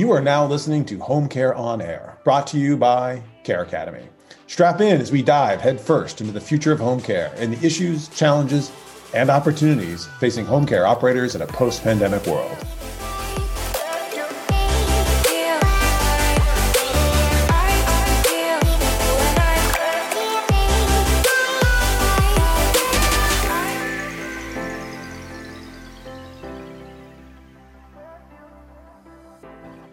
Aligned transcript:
You 0.00 0.12
are 0.12 0.22
now 0.22 0.46
listening 0.46 0.86
to 0.86 0.98
Home 1.00 1.28
Care 1.28 1.54
on 1.54 1.82
Air, 1.82 2.16
brought 2.24 2.46
to 2.46 2.58
you 2.58 2.74
by 2.78 3.22
Care 3.44 3.64
Academy. 3.64 4.08
Strap 4.46 4.80
in 4.80 4.98
as 4.98 5.12
we 5.12 5.20
dive 5.20 5.60
headfirst 5.60 6.22
into 6.22 6.32
the 6.32 6.40
future 6.40 6.72
of 6.72 6.80
home 6.80 7.02
care 7.02 7.30
and 7.36 7.52
the 7.52 7.66
issues, 7.66 8.08
challenges, 8.08 8.72
and 9.12 9.28
opportunities 9.28 10.06
facing 10.18 10.46
home 10.46 10.64
care 10.64 10.86
operators 10.86 11.34
in 11.34 11.42
a 11.42 11.46
post 11.46 11.82
pandemic 11.82 12.24
world. 12.26 12.56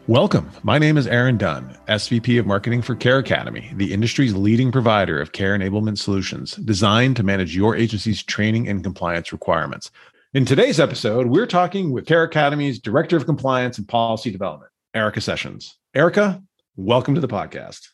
Welcome. 0.08 0.50
My 0.64 0.78
name 0.78 0.96
is 0.96 1.06
Aaron 1.06 1.36
Dunn, 1.36 1.78
SVP 1.90 2.40
of 2.40 2.46
Marketing 2.46 2.82
for 2.82 2.96
Care 2.96 3.18
Academy, 3.18 3.74
the 3.76 3.92
industry's 3.92 4.34
leading 4.34 4.72
provider 4.72 5.20
of 5.20 5.34
care 5.34 5.54
enablement 5.54 5.98
solutions 5.98 6.56
designed 6.56 7.18
to 7.18 7.24
manage 7.24 7.54
your 7.54 7.76
agency's 7.76 8.24
training 8.24 8.70
and 8.70 8.82
compliance 8.82 9.34
requirements. 9.34 9.92
In 10.34 10.46
today's 10.46 10.80
episode, 10.80 11.28
we're 11.28 11.46
talking 11.46 11.92
with 11.92 12.06
Care 12.06 12.24
Academy's 12.24 12.80
Director 12.80 13.18
of 13.18 13.26
Compliance 13.26 13.80
and 13.80 13.86
Policy 13.86 14.32
Development, 14.32 14.72
Erica 14.94 15.20
Sessions. 15.20 15.78
Erica, 15.94 16.42
welcome 16.78 17.14
to 17.16 17.20
the 17.20 17.28
podcast. 17.28 17.90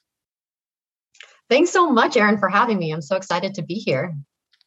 Thanks 1.49 1.71
so 1.71 1.89
much, 1.89 2.15
Aaron, 2.15 2.37
for 2.37 2.47
having 2.47 2.77
me. 2.77 2.91
I'm 2.91 3.01
so 3.01 3.15
excited 3.15 3.55
to 3.55 3.63
be 3.63 3.73
here. 3.73 4.15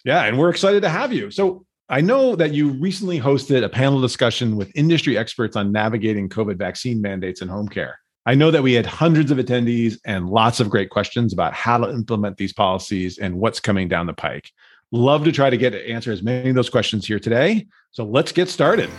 Yeah, 0.04 0.24
and 0.24 0.36
we're 0.36 0.50
excited 0.50 0.82
to 0.82 0.88
have 0.88 1.12
you. 1.12 1.30
So, 1.30 1.64
I 1.88 2.00
know 2.00 2.34
that 2.34 2.52
you 2.52 2.70
recently 2.70 3.20
hosted 3.20 3.62
a 3.62 3.68
panel 3.68 4.00
discussion 4.00 4.56
with 4.56 4.72
industry 4.74 5.16
experts 5.16 5.54
on 5.54 5.70
navigating 5.70 6.28
COVID 6.28 6.56
vaccine 6.56 7.00
mandates 7.00 7.42
in 7.42 7.48
home 7.48 7.68
care. 7.68 8.00
I 8.26 8.34
know 8.34 8.50
that 8.50 8.64
we 8.64 8.72
had 8.72 8.86
hundreds 8.86 9.30
of 9.30 9.38
attendees 9.38 9.96
and 10.04 10.28
lots 10.28 10.58
of 10.58 10.68
great 10.68 10.90
questions 10.90 11.32
about 11.32 11.54
how 11.54 11.78
to 11.78 11.88
implement 11.88 12.38
these 12.38 12.52
policies 12.52 13.18
and 13.18 13.36
what's 13.36 13.60
coming 13.60 13.86
down 13.86 14.06
the 14.06 14.14
pike. 14.14 14.50
Love 14.90 15.22
to 15.26 15.30
try 15.30 15.48
to 15.48 15.56
get 15.56 15.70
to 15.70 15.88
answer 15.88 16.10
as 16.10 16.24
many 16.24 16.48
of 16.48 16.56
those 16.56 16.68
questions 16.68 17.06
here 17.06 17.20
today. 17.20 17.68
So 17.92 18.02
let's 18.02 18.32
get 18.32 18.48
started. 18.48 18.90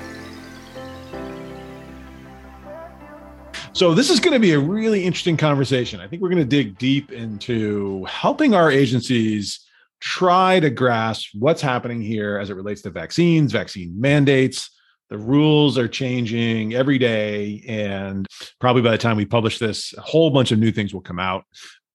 So, 3.74 3.94
this 3.94 4.10
is 4.10 4.20
going 4.20 4.34
to 4.34 4.40
be 4.40 4.54
a 4.54 4.60
really 4.60 5.04
interesting 5.04 5.38
conversation. 5.38 6.00
I 6.00 6.08
think 6.08 6.22
we're 6.22 6.30
going 6.30 6.42
to 6.42 6.46
dig 6.46 6.80
deep 6.80 7.12
into 7.12 8.06
helping 8.06 8.56
our 8.56 8.72
agencies 8.72 9.67
try 10.00 10.60
to 10.60 10.70
grasp 10.70 11.30
what's 11.34 11.62
happening 11.62 12.02
here 12.02 12.38
as 12.38 12.50
it 12.50 12.56
relates 12.56 12.82
to 12.84 12.90
vaccines, 12.90 13.52
vaccine 13.52 14.00
mandates. 14.00 14.70
The 15.10 15.18
rules 15.18 15.78
are 15.78 15.88
changing 15.88 16.74
every 16.74 16.98
day. 16.98 17.64
And 17.68 18.28
probably 18.60 18.82
by 18.82 18.92
the 18.92 18.98
time 18.98 19.18
we 19.18 19.26
publish 19.26 19.58
this, 19.60 19.94
a 19.98 20.02
whole 20.02 20.30
bunch 20.30 20.52
of 20.52 20.60
new 20.60 20.72
things 20.72 20.94
will 20.94 21.02
come 21.02 21.20
out. 21.20 21.46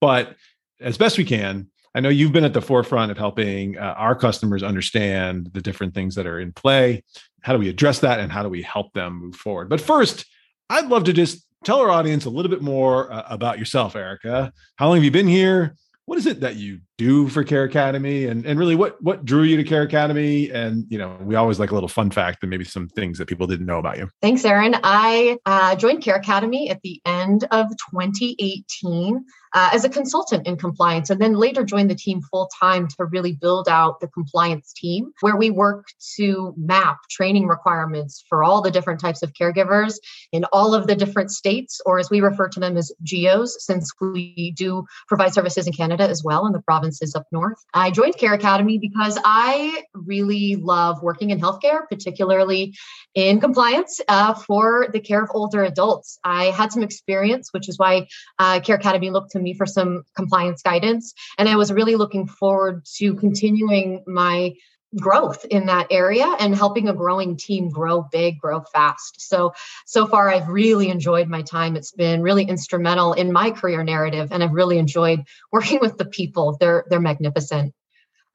But 0.00 0.36
as 0.80 0.96
best 0.96 1.18
we 1.18 1.24
can, 1.24 1.68
I 1.94 2.00
know 2.00 2.08
you've 2.08 2.32
been 2.32 2.44
at 2.44 2.54
the 2.54 2.62
forefront 2.62 3.10
of 3.10 3.18
helping 3.18 3.76
uh, 3.76 3.94
our 3.98 4.14
customers 4.14 4.62
understand 4.62 5.50
the 5.52 5.60
different 5.60 5.94
things 5.94 6.14
that 6.14 6.26
are 6.26 6.40
in 6.40 6.52
play. 6.52 7.04
How 7.42 7.52
do 7.52 7.58
we 7.58 7.68
address 7.68 7.98
that 7.98 8.18
and 8.18 8.32
how 8.32 8.42
do 8.42 8.48
we 8.48 8.62
help 8.62 8.94
them 8.94 9.20
move 9.20 9.36
forward? 9.36 9.68
But 9.68 9.80
first, 9.80 10.24
I'd 10.70 10.86
love 10.86 11.04
to 11.04 11.12
just 11.12 11.46
tell 11.64 11.80
our 11.80 11.90
audience 11.90 12.24
a 12.24 12.30
little 12.30 12.50
bit 12.50 12.62
more 12.62 13.12
uh, 13.12 13.24
about 13.28 13.58
yourself, 13.58 13.94
Erica. 13.94 14.52
How 14.76 14.88
long 14.88 14.96
have 14.96 15.04
you 15.04 15.10
been 15.10 15.28
here? 15.28 15.76
what 16.06 16.18
is 16.18 16.26
it 16.26 16.40
that 16.40 16.56
you 16.56 16.80
do 16.98 17.28
for 17.28 17.42
Care 17.44 17.64
Academy, 17.64 18.26
and 18.26 18.44
and 18.44 18.58
really 18.58 18.76
what 18.76 19.02
what 19.02 19.24
drew 19.24 19.42
you 19.42 19.56
to 19.56 19.64
Care 19.64 19.82
Academy? 19.82 20.50
And 20.50 20.84
you 20.88 20.98
know, 20.98 21.16
we 21.22 21.34
always 21.34 21.58
like 21.58 21.70
a 21.70 21.74
little 21.74 21.88
fun 21.88 22.10
fact 22.10 22.42
and 22.42 22.50
maybe 22.50 22.64
some 22.64 22.88
things 22.88 23.18
that 23.18 23.26
people 23.26 23.46
didn't 23.46 23.66
know 23.66 23.78
about 23.78 23.98
you. 23.98 24.08
Thanks, 24.20 24.44
Aaron. 24.44 24.76
I 24.82 25.38
uh, 25.46 25.76
joined 25.76 26.02
Care 26.02 26.16
Academy 26.16 26.70
at 26.70 26.80
the 26.82 27.00
end 27.04 27.44
of 27.50 27.68
2018 27.90 29.24
uh, 29.54 29.70
as 29.72 29.84
a 29.84 29.88
consultant 29.88 30.46
in 30.46 30.56
compliance, 30.56 31.10
and 31.10 31.20
then 31.20 31.34
later 31.34 31.64
joined 31.64 31.90
the 31.90 31.94
team 31.94 32.20
full 32.22 32.48
time 32.58 32.88
to 32.88 33.04
really 33.06 33.32
build 33.32 33.68
out 33.68 34.00
the 34.00 34.08
compliance 34.08 34.72
team, 34.72 35.12
where 35.20 35.36
we 35.36 35.50
work 35.50 35.88
to 36.16 36.54
map 36.56 36.98
training 37.10 37.46
requirements 37.46 38.24
for 38.28 38.42
all 38.42 38.62
the 38.62 38.70
different 38.70 39.00
types 39.00 39.22
of 39.22 39.32
caregivers 39.32 39.94
in 40.32 40.44
all 40.52 40.74
of 40.74 40.86
the 40.86 40.94
different 40.94 41.30
states, 41.30 41.80
or 41.84 41.98
as 41.98 42.10
we 42.10 42.20
refer 42.20 42.48
to 42.48 42.60
them 42.60 42.76
as 42.76 42.92
geos, 43.02 43.56
since 43.64 43.90
we 44.00 44.52
do 44.56 44.84
provide 45.08 45.34
services 45.34 45.66
in 45.66 45.72
Canada 45.72 46.08
as 46.08 46.22
well 46.24 46.46
in 46.46 46.52
the 46.52 46.62
provinces 46.82 47.14
up 47.14 47.26
north. 47.30 47.64
I 47.72 47.92
joined 47.92 48.16
Care 48.16 48.34
Academy 48.34 48.76
because 48.76 49.16
I 49.24 49.84
really 49.94 50.56
love 50.56 51.00
working 51.00 51.30
in 51.30 51.38
healthcare, 51.38 51.86
particularly 51.88 52.74
in 53.14 53.40
compliance 53.40 54.00
uh, 54.08 54.34
for 54.34 54.88
the 54.92 54.98
care 54.98 55.22
of 55.22 55.30
older 55.32 55.62
adults. 55.62 56.18
I 56.24 56.46
had 56.46 56.72
some 56.72 56.82
experience, 56.82 57.50
which 57.52 57.68
is 57.68 57.78
why 57.78 58.08
uh, 58.40 58.58
Care 58.60 58.76
Academy 58.76 59.10
looked 59.10 59.30
to 59.32 59.38
me 59.38 59.54
for 59.54 59.64
some 59.64 60.02
compliance 60.16 60.60
guidance. 60.62 61.14
And 61.38 61.48
I 61.48 61.54
was 61.54 61.72
really 61.72 61.94
looking 61.94 62.26
forward 62.26 62.84
to 62.96 63.14
continuing 63.14 64.02
my 64.08 64.54
growth 64.96 65.44
in 65.46 65.66
that 65.66 65.86
area 65.90 66.26
and 66.38 66.54
helping 66.54 66.88
a 66.88 66.94
growing 66.94 67.36
team 67.36 67.70
grow 67.70 68.02
big 68.02 68.38
grow 68.38 68.60
fast. 68.60 69.20
So 69.20 69.54
so 69.86 70.06
far 70.06 70.30
i've 70.30 70.48
really 70.48 70.88
enjoyed 70.88 71.28
my 71.28 71.42
time. 71.42 71.76
It's 71.76 71.92
been 71.92 72.22
really 72.22 72.44
instrumental 72.44 73.12
in 73.14 73.32
my 73.32 73.50
career 73.50 73.82
narrative 73.82 74.28
and 74.32 74.42
i've 74.42 74.52
really 74.52 74.78
enjoyed 74.78 75.24
working 75.52 75.80
with 75.80 75.96
the 75.96 76.04
people. 76.04 76.56
They're 76.58 76.84
they're 76.88 77.00
magnificent. 77.00 77.74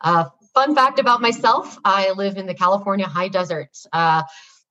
Uh, 0.01 0.25
fun 0.53 0.75
fact 0.75 0.99
about 0.99 1.21
myself 1.21 1.77
i 1.83 2.11
live 2.11 2.37
in 2.37 2.45
the 2.45 2.53
california 2.53 3.05
high 3.05 3.27
desert 3.27 3.69
uh, 3.93 4.23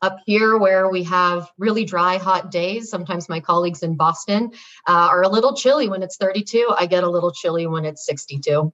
up 0.03 0.19
here 0.27 0.57
where 0.57 0.89
we 0.89 1.05
have 1.05 1.51
really 1.59 1.85
dry 1.85 2.19
hot 2.19 2.51
days. 2.51 2.91
Sometimes 2.91 3.29
my 3.29 3.41
colleagues 3.41 3.83
in 3.83 3.97
boston 3.97 4.53
uh, 4.87 5.09
are 5.11 5.23
a 5.23 5.29
little 5.29 5.55
chilly 5.55 5.89
when 5.89 6.03
it's 6.03 6.17
32 6.17 6.73
i 6.77 6.87
get 6.87 7.05
a 7.05 7.11
little 7.11 7.33
chilly 7.33 7.67
when 7.67 7.85
it's 7.85 8.05
62 8.07 8.73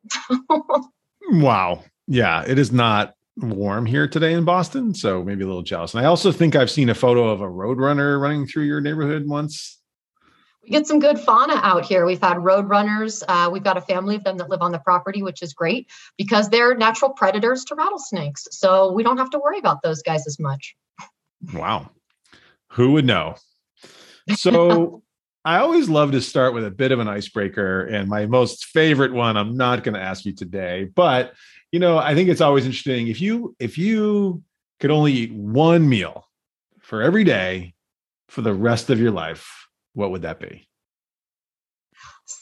wow 1.31 1.83
yeah 2.07 2.45
it 2.47 2.59
is 2.59 2.73
not 2.73 3.15
warm 3.37 3.87
here 3.87 4.07
today 4.07 4.35
in 4.35 4.45
boston 4.45 4.95
so 4.95 5.25
maybe 5.25 5.43
a 5.43 5.47
little 5.47 5.63
jealous 5.63 5.95
and 5.95 6.05
i 6.05 6.09
also 6.09 6.31
think 6.31 6.55
i've 6.55 6.71
seen 6.71 6.91
a 6.91 6.95
photo 6.95 7.29
of 7.29 7.41
a 7.41 7.47
roadrunner 7.47 8.21
running 8.21 8.47
through 8.47 8.65
your 8.65 8.81
neighborhood 8.81 9.27
once 9.27 9.83
we 10.63 10.71
get 10.71 10.87
some 10.87 11.01
good 11.01 11.19
fauna 11.19 11.55
out 11.55 11.85
here. 11.85 12.07
We've 12.07 12.21
had 12.21 12.37
roadrunners. 12.37 13.23
Uh, 13.27 13.51
we've 13.51 13.65
got 13.65 13.77
a 13.77 13.81
family 13.81 14.15
of 14.15 14.25
them 14.25 14.37
that 14.39 14.49
live 14.49 14.63
on 14.63 14.71
the 14.71 14.79
property, 14.79 15.23
which 15.23 15.43
is 15.43 15.53
great 15.53 15.91
because 16.17 16.49
they're 16.51 16.77
natural 16.77 17.11
predators 17.11 17.65
to 17.65 17.75
rattlesnakes. 17.75 18.47
So 18.53 18.93
we 18.93 19.03
don't 19.03 19.19
have 19.19 19.31
to 19.31 19.41
worry 19.41 19.59
about 19.59 19.83
those 19.83 20.03
guys 20.03 20.27
as 20.27 20.39
much. 20.39 20.77
Wow. 21.53 21.91
Who 22.69 22.93
would 22.93 23.05
know? 23.05 23.34
So 24.37 25.03
I 25.44 25.58
always 25.58 25.88
love 25.88 26.12
to 26.12 26.20
start 26.20 26.54
with 26.54 26.64
a 26.64 26.70
bit 26.70 26.92
of 26.92 27.00
an 27.00 27.08
icebreaker. 27.08 27.84
And 27.84 28.08
my 28.08 28.26
most 28.26 28.66
favorite 28.66 29.12
one, 29.12 29.36
I'm 29.36 29.56
not 29.56 29.82
going 29.82 29.94
to 29.94 30.00
ask 30.00 30.25
you 30.25 30.32
today, 30.32 30.84
but 30.94 31.34
you 31.72 31.80
know, 31.80 31.98
I 31.98 32.14
think 32.14 32.28
it's 32.28 32.41
always 32.41 32.64
interesting. 32.66 33.08
If 33.08 33.20
you 33.20 33.56
if 33.58 33.78
you 33.78 34.42
could 34.78 34.91
only 34.91 35.12
eat 35.12 35.32
one 35.32 35.88
meal 35.88 36.28
for 36.80 37.03
every 37.03 37.25
day 37.25 37.75
for 38.28 38.42
the 38.42 38.54
rest 38.54 38.91
of 38.91 39.00
your 39.00 39.10
life, 39.10 39.69
what 39.94 40.10
would 40.10 40.22
that 40.22 40.38
be? 40.38 40.69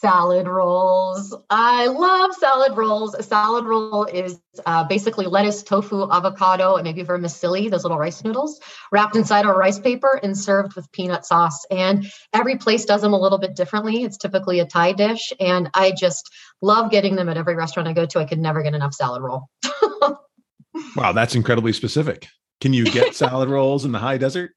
Salad 0.01 0.47
rolls. 0.47 1.35
I 1.51 1.85
love 1.85 2.33
salad 2.33 2.75
rolls. 2.75 3.13
A 3.13 3.21
salad 3.21 3.65
roll 3.65 4.05
is 4.05 4.39
uh, 4.65 4.83
basically 4.85 5.27
lettuce, 5.27 5.61
tofu, 5.61 6.11
avocado, 6.11 6.75
and 6.75 6.83
maybe 6.83 7.03
vermicelli, 7.03 7.69
those 7.69 7.83
little 7.83 7.99
rice 7.99 8.23
noodles, 8.23 8.59
wrapped 8.91 9.15
inside 9.15 9.45
a 9.45 9.49
rice 9.49 9.77
paper 9.77 10.19
and 10.23 10.35
served 10.35 10.75
with 10.75 10.91
peanut 10.91 11.23
sauce. 11.23 11.63
And 11.69 12.11
every 12.33 12.57
place 12.57 12.83
does 12.83 13.01
them 13.01 13.13
a 13.13 13.19
little 13.19 13.37
bit 13.37 13.55
differently. 13.55 14.03
It's 14.03 14.17
typically 14.17 14.59
a 14.59 14.65
Thai 14.65 14.93
dish. 14.93 15.31
And 15.39 15.69
I 15.75 15.91
just 15.91 16.31
love 16.63 16.89
getting 16.89 17.15
them 17.15 17.29
at 17.29 17.37
every 17.37 17.55
restaurant 17.55 17.87
I 17.87 17.93
go 17.93 18.07
to. 18.07 18.19
I 18.19 18.25
could 18.25 18.39
never 18.39 18.63
get 18.63 18.73
enough 18.73 18.95
salad 18.95 19.21
roll. 19.21 19.49
wow, 20.95 21.11
that's 21.11 21.35
incredibly 21.35 21.73
specific. 21.73 22.27
Can 22.59 22.73
you 22.73 22.85
get 22.85 23.15
salad 23.15 23.49
rolls 23.49 23.85
in 23.85 23.91
the 23.91 23.99
high 23.99 24.17
desert? 24.17 24.51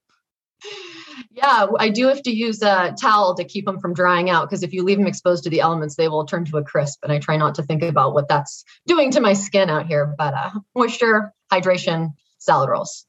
Yeah, 1.35 1.67
I 1.81 1.89
do 1.89 2.07
have 2.07 2.23
to 2.23 2.31
use 2.31 2.63
a 2.63 2.95
towel 3.01 3.35
to 3.35 3.45
keep 3.45 3.65
them 3.65 3.81
from 3.81 3.93
drying 3.93 4.31
out 4.31 4.49
because 4.49 4.63
if 4.63 4.73
you 4.73 4.85
leave 4.85 4.99
them 4.99 5.09
exposed 5.09 5.43
to 5.45 5.51
the 5.51 5.61
elements, 5.61 5.97
they 5.97 6.07
will 6.07 6.25
turn 6.25 6.45
to 6.45 6.59
a 6.59 6.63
crisp. 6.63 7.01
And 7.03 7.11
I 7.11 7.19
try 7.19 7.37
not 7.37 7.57
to 7.57 7.63
think 7.65 7.83
about 7.83 8.15
what 8.15 8.29
that's 8.29 8.65
doing 8.87 9.11
to 9.11 9.21
my 9.21 9.33
skin 9.33 9.69
out 9.69 9.87
here. 9.87 10.15
But 10.17 10.35
uh, 10.35 10.51
moisture, 10.77 11.33
hydration, 11.53 12.13
salad 12.39 12.71
rolls. 12.71 13.05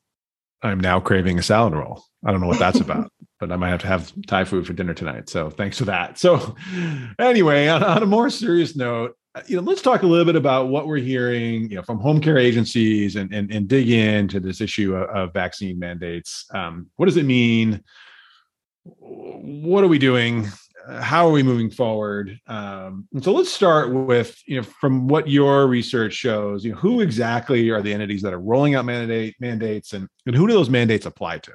I'm 0.64 0.80
now 0.80 1.00
craving 1.00 1.38
a 1.38 1.44
salad 1.44 1.74
roll. 1.74 2.04
I 2.26 2.32
don't 2.32 2.42
know 2.42 2.48
what 2.48 2.58
that's 2.58 2.80
about, 2.82 3.12
but 3.40 3.52
I 3.52 3.58
might 3.58 3.70
have 3.70 3.82
to 3.82 3.88
have 3.88 4.12
Thai 4.26 4.46
food 4.46 4.66
for 4.66 4.74
dinner 4.74 4.96
tonight. 4.96 5.30
So 5.30 5.52
thanks 5.52 5.78
for 5.78 5.86
that. 5.86 6.18
So 6.18 6.56
anyway, 7.20 7.68
on, 7.68 7.84
on 7.84 8.02
a 8.02 8.08
more 8.08 8.32
serious 8.32 8.76
note, 8.76 9.16
uh, 9.36 9.42
you 9.46 9.58
know, 9.58 9.62
let's 9.62 9.84
talk 9.84 10.02
a 10.02 10.08
little 10.08 10.26
bit 10.26 10.36
about 10.36 10.70
what 10.70 10.88
we're 10.88 10.98
hearing, 10.98 11.70
you 11.70 11.76
know, 11.76 11.84
from 11.84 12.00
home 12.00 12.22
care 12.22 12.40
agencies 12.40 13.18
and 13.18 13.32
and, 13.32 13.52
and 13.52 13.68
dig 13.68 13.92
into 13.92 14.40
this 14.40 14.62
issue 14.62 14.96
of, 14.96 15.10
of 15.10 15.34
vaccine 15.34 15.78
mandates. 15.78 16.46
Um, 16.52 16.88
what 16.96 17.06
does 17.06 17.18
it 17.18 17.26
mean? 17.26 17.84
What 18.86 19.84
are 19.84 19.88
we 19.88 19.98
doing? 19.98 20.48
How 20.88 21.28
are 21.28 21.32
we 21.32 21.42
moving 21.42 21.72
forward? 21.72 22.40
Um, 22.46 23.08
and 23.12 23.24
so 23.24 23.34
let's 23.34 23.52
start 23.52 23.92
with, 23.92 24.40
you 24.46 24.58
know, 24.58 24.64
from 24.64 25.08
what 25.08 25.28
your 25.28 25.66
research 25.68 26.14
shows, 26.14 26.64
you 26.64 26.72
know, 26.72 26.78
who 26.78 27.02
exactly 27.02 27.72
are 27.72 27.82
the 27.82 27.92
entities 27.92 28.22
that 28.22 28.34
are 28.34 28.40
rolling 28.40 28.76
out 28.76 28.86
mandate 28.86 29.36
mandates 29.40 29.94
and, 29.94 30.08
and 30.28 30.36
who 30.36 30.46
do 30.48 30.54
those 30.54 30.70
mandates 30.70 31.08
apply 31.08 31.40
to? 31.40 31.54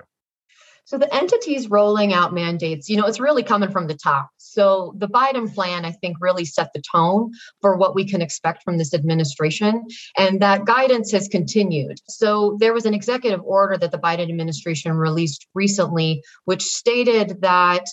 So 0.91 0.99
the 0.99 1.15
entities 1.15 1.71
rolling 1.71 2.13
out 2.13 2.35
mandates, 2.35 2.89
you 2.89 2.97
know, 2.97 3.07
it's 3.07 3.21
really 3.21 3.45
coming 3.45 3.71
from 3.71 3.87
the 3.87 3.95
top. 3.95 4.29
So 4.39 4.93
the 4.99 5.07
Biden 5.07 5.55
plan, 5.55 5.85
I 5.85 5.93
think, 5.93 6.17
really 6.21 6.45
set 6.45 6.73
the 6.73 6.83
tone 6.83 7.31
for 7.61 7.77
what 7.77 7.95
we 7.95 8.05
can 8.05 8.21
expect 8.21 8.65
from 8.65 8.77
this 8.77 8.93
administration. 8.93 9.87
And 10.19 10.43
that 10.43 10.65
guidance 10.65 11.13
has 11.13 11.29
continued. 11.29 12.01
So 12.09 12.57
there 12.59 12.75
was 12.75 12.87
an 12.87 12.95
executive 12.95 13.41
order 13.45 13.79
that 13.79 13.93
the 13.93 13.99
Biden 13.99 14.29
administration 14.31 14.95
released 14.95 15.47
recently, 15.55 16.25
which 16.47 16.65
stated 16.65 17.41
that 17.43 17.85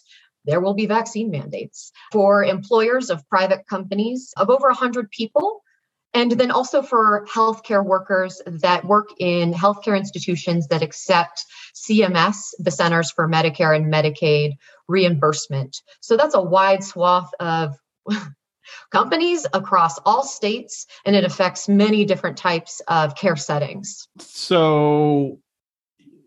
there 0.45 0.59
will 0.59 0.73
be 0.73 0.87
vaccine 0.87 1.29
mandates 1.29 1.91
for 2.11 2.43
employers 2.43 3.11
of 3.11 3.29
private 3.29 3.67
companies 3.67 4.33
of 4.37 4.49
over 4.49 4.69
100 4.69 5.11
people 5.11 5.61
and 6.13 6.31
then 6.31 6.51
also 6.51 6.81
for 6.81 7.25
healthcare 7.33 7.85
workers 7.85 8.41
that 8.45 8.85
work 8.85 9.09
in 9.19 9.53
healthcare 9.53 9.97
institutions 9.97 10.67
that 10.67 10.81
accept 10.81 11.45
CMS, 11.75 12.37
the 12.59 12.71
Centers 12.71 13.11
for 13.11 13.27
Medicare 13.27 13.75
and 13.75 13.91
Medicaid 13.91 14.53
reimbursement. 14.87 15.81
So 16.01 16.17
that's 16.17 16.35
a 16.35 16.41
wide 16.41 16.83
swath 16.83 17.29
of 17.39 17.75
companies 18.91 19.45
across 19.53 19.97
all 19.99 20.23
states, 20.23 20.87
and 21.05 21.15
it 21.15 21.23
affects 21.23 21.67
many 21.67 22.05
different 22.05 22.37
types 22.37 22.81
of 22.87 23.15
care 23.15 23.35
settings. 23.35 24.07
So 24.19 25.39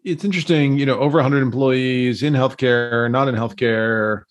it's 0.04 0.24
interesting, 0.24 0.78
you 0.78 0.86
know, 0.86 0.98
over 0.98 1.16
100 1.16 1.42
employees 1.42 2.22
in 2.22 2.34
healthcare, 2.34 3.10
not 3.10 3.28
in 3.28 3.34
healthcare 3.34 4.22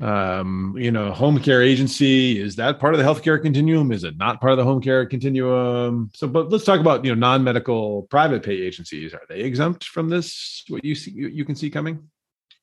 um 0.00 0.76
you 0.78 0.92
know 0.92 1.10
home 1.10 1.40
care 1.40 1.60
agency 1.60 2.40
is 2.40 2.54
that 2.54 2.78
part 2.78 2.94
of 2.94 3.00
the 3.00 3.04
healthcare 3.04 3.40
continuum? 3.40 3.90
Is 3.90 4.04
it 4.04 4.16
not 4.16 4.40
part 4.40 4.52
of 4.52 4.58
the 4.58 4.64
home 4.64 4.80
care 4.80 5.04
continuum? 5.06 6.10
So 6.14 6.28
but 6.28 6.50
let's 6.50 6.64
talk 6.64 6.80
about 6.80 7.04
you 7.04 7.14
know 7.14 7.18
non-medical 7.18 8.02
private 8.04 8.42
pay 8.42 8.60
agencies. 8.60 9.12
Are 9.12 9.22
they 9.28 9.40
exempt 9.40 9.84
from 9.84 10.08
this 10.08 10.64
what 10.68 10.84
you 10.84 10.94
see 10.94 11.10
you 11.10 11.44
can 11.44 11.56
see 11.56 11.70
coming 11.70 12.08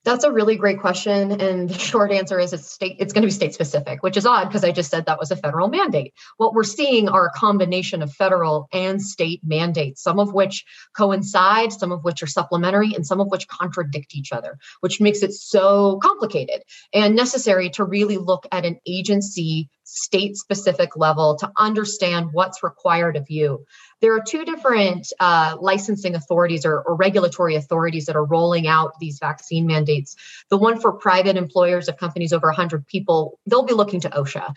that's 0.06 0.24
a 0.24 0.30
really 0.30 0.56
great 0.56 0.80
question. 0.80 1.32
And 1.32 1.68
the 1.68 1.78
short 1.78 2.12
answer 2.12 2.38
is 2.38 2.52
it's 2.52 2.70
state, 2.70 2.96
it's 3.00 3.12
going 3.12 3.22
to 3.22 3.26
be 3.26 3.32
state 3.32 3.52
specific, 3.52 4.04
which 4.04 4.16
is 4.16 4.24
odd 4.24 4.44
because 4.44 4.62
I 4.62 4.70
just 4.70 4.88
said 4.88 5.06
that 5.06 5.18
was 5.18 5.32
a 5.32 5.36
federal 5.36 5.68
mandate. 5.68 6.14
What 6.36 6.54
we're 6.54 6.62
seeing 6.62 7.08
are 7.08 7.26
a 7.26 7.30
combination 7.30 8.02
of 8.02 8.12
federal 8.12 8.68
and 8.72 9.02
state 9.02 9.40
mandates, 9.44 10.00
some 10.00 10.20
of 10.20 10.32
which 10.32 10.64
coincide, 10.96 11.72
some 11.72 11.90
of 11.90 12.04
which 12.04 12.22
are 12.22 12.28
supplementary, 12.28 12.94
and 12.94 13.04
some 13.04 13.20
of 13.20 13.26
which 13.32 13.48
contradict 13.48 14.14
each 14.14 14.30
other, 14.32 14.58
which 14.80 15.00
makes 15.00 15.22
it 15.22 15.32
so 15.32 15.98
complicated 15.98 16.62
and 16.94 17.16
necessary 17.16 17.68
to 17.70 17.84
really 17.84 18.16
look 18.16 18.46
at 18.52 18.64
an 18.64 18.78
agency 18.86 19.68
state 19.86 20.36
specific 20.36 20.96
level 20.96 21.36
to 21.36 21.50
understand 21.56 22.30
what's 22.32 22.62
required 22.62 23.16
of 23.16 23.30
you. 23.30 23.64
There 24.00 24.14
are 24.14 24.20
two 24.20 24.44
different 24.44 25.10
uh, 25.20 25.56
licensing 25.60 26.16
authorities 26.16 26.66
or, 26.66 26.82
or, 26.82 26.96
regulatory 26.96 27.54
authorities 27.54 28.06
that 28.06 28.16
are 28.16 28.24
rolling 28.24 28.66
out 28.66 28.98
these 28.98 29.18
vaccine 29.18 29.66
mandates. 29.66 30.16
The 30.50 30.56
one 30.56 30.80
for 30.80 30.92
private 30.92 31.36
employers 31.36 31.88
of 31.88 31.96
companies 31.96 32.32
over 32.32 32.48
100 32.48 32.86
people, 32.86 33.38
they'll 33.46 33.62
be 33.62 33.74
looking 33.74 34.00
to 34.00 34.10
OSHA. 34.10 34.54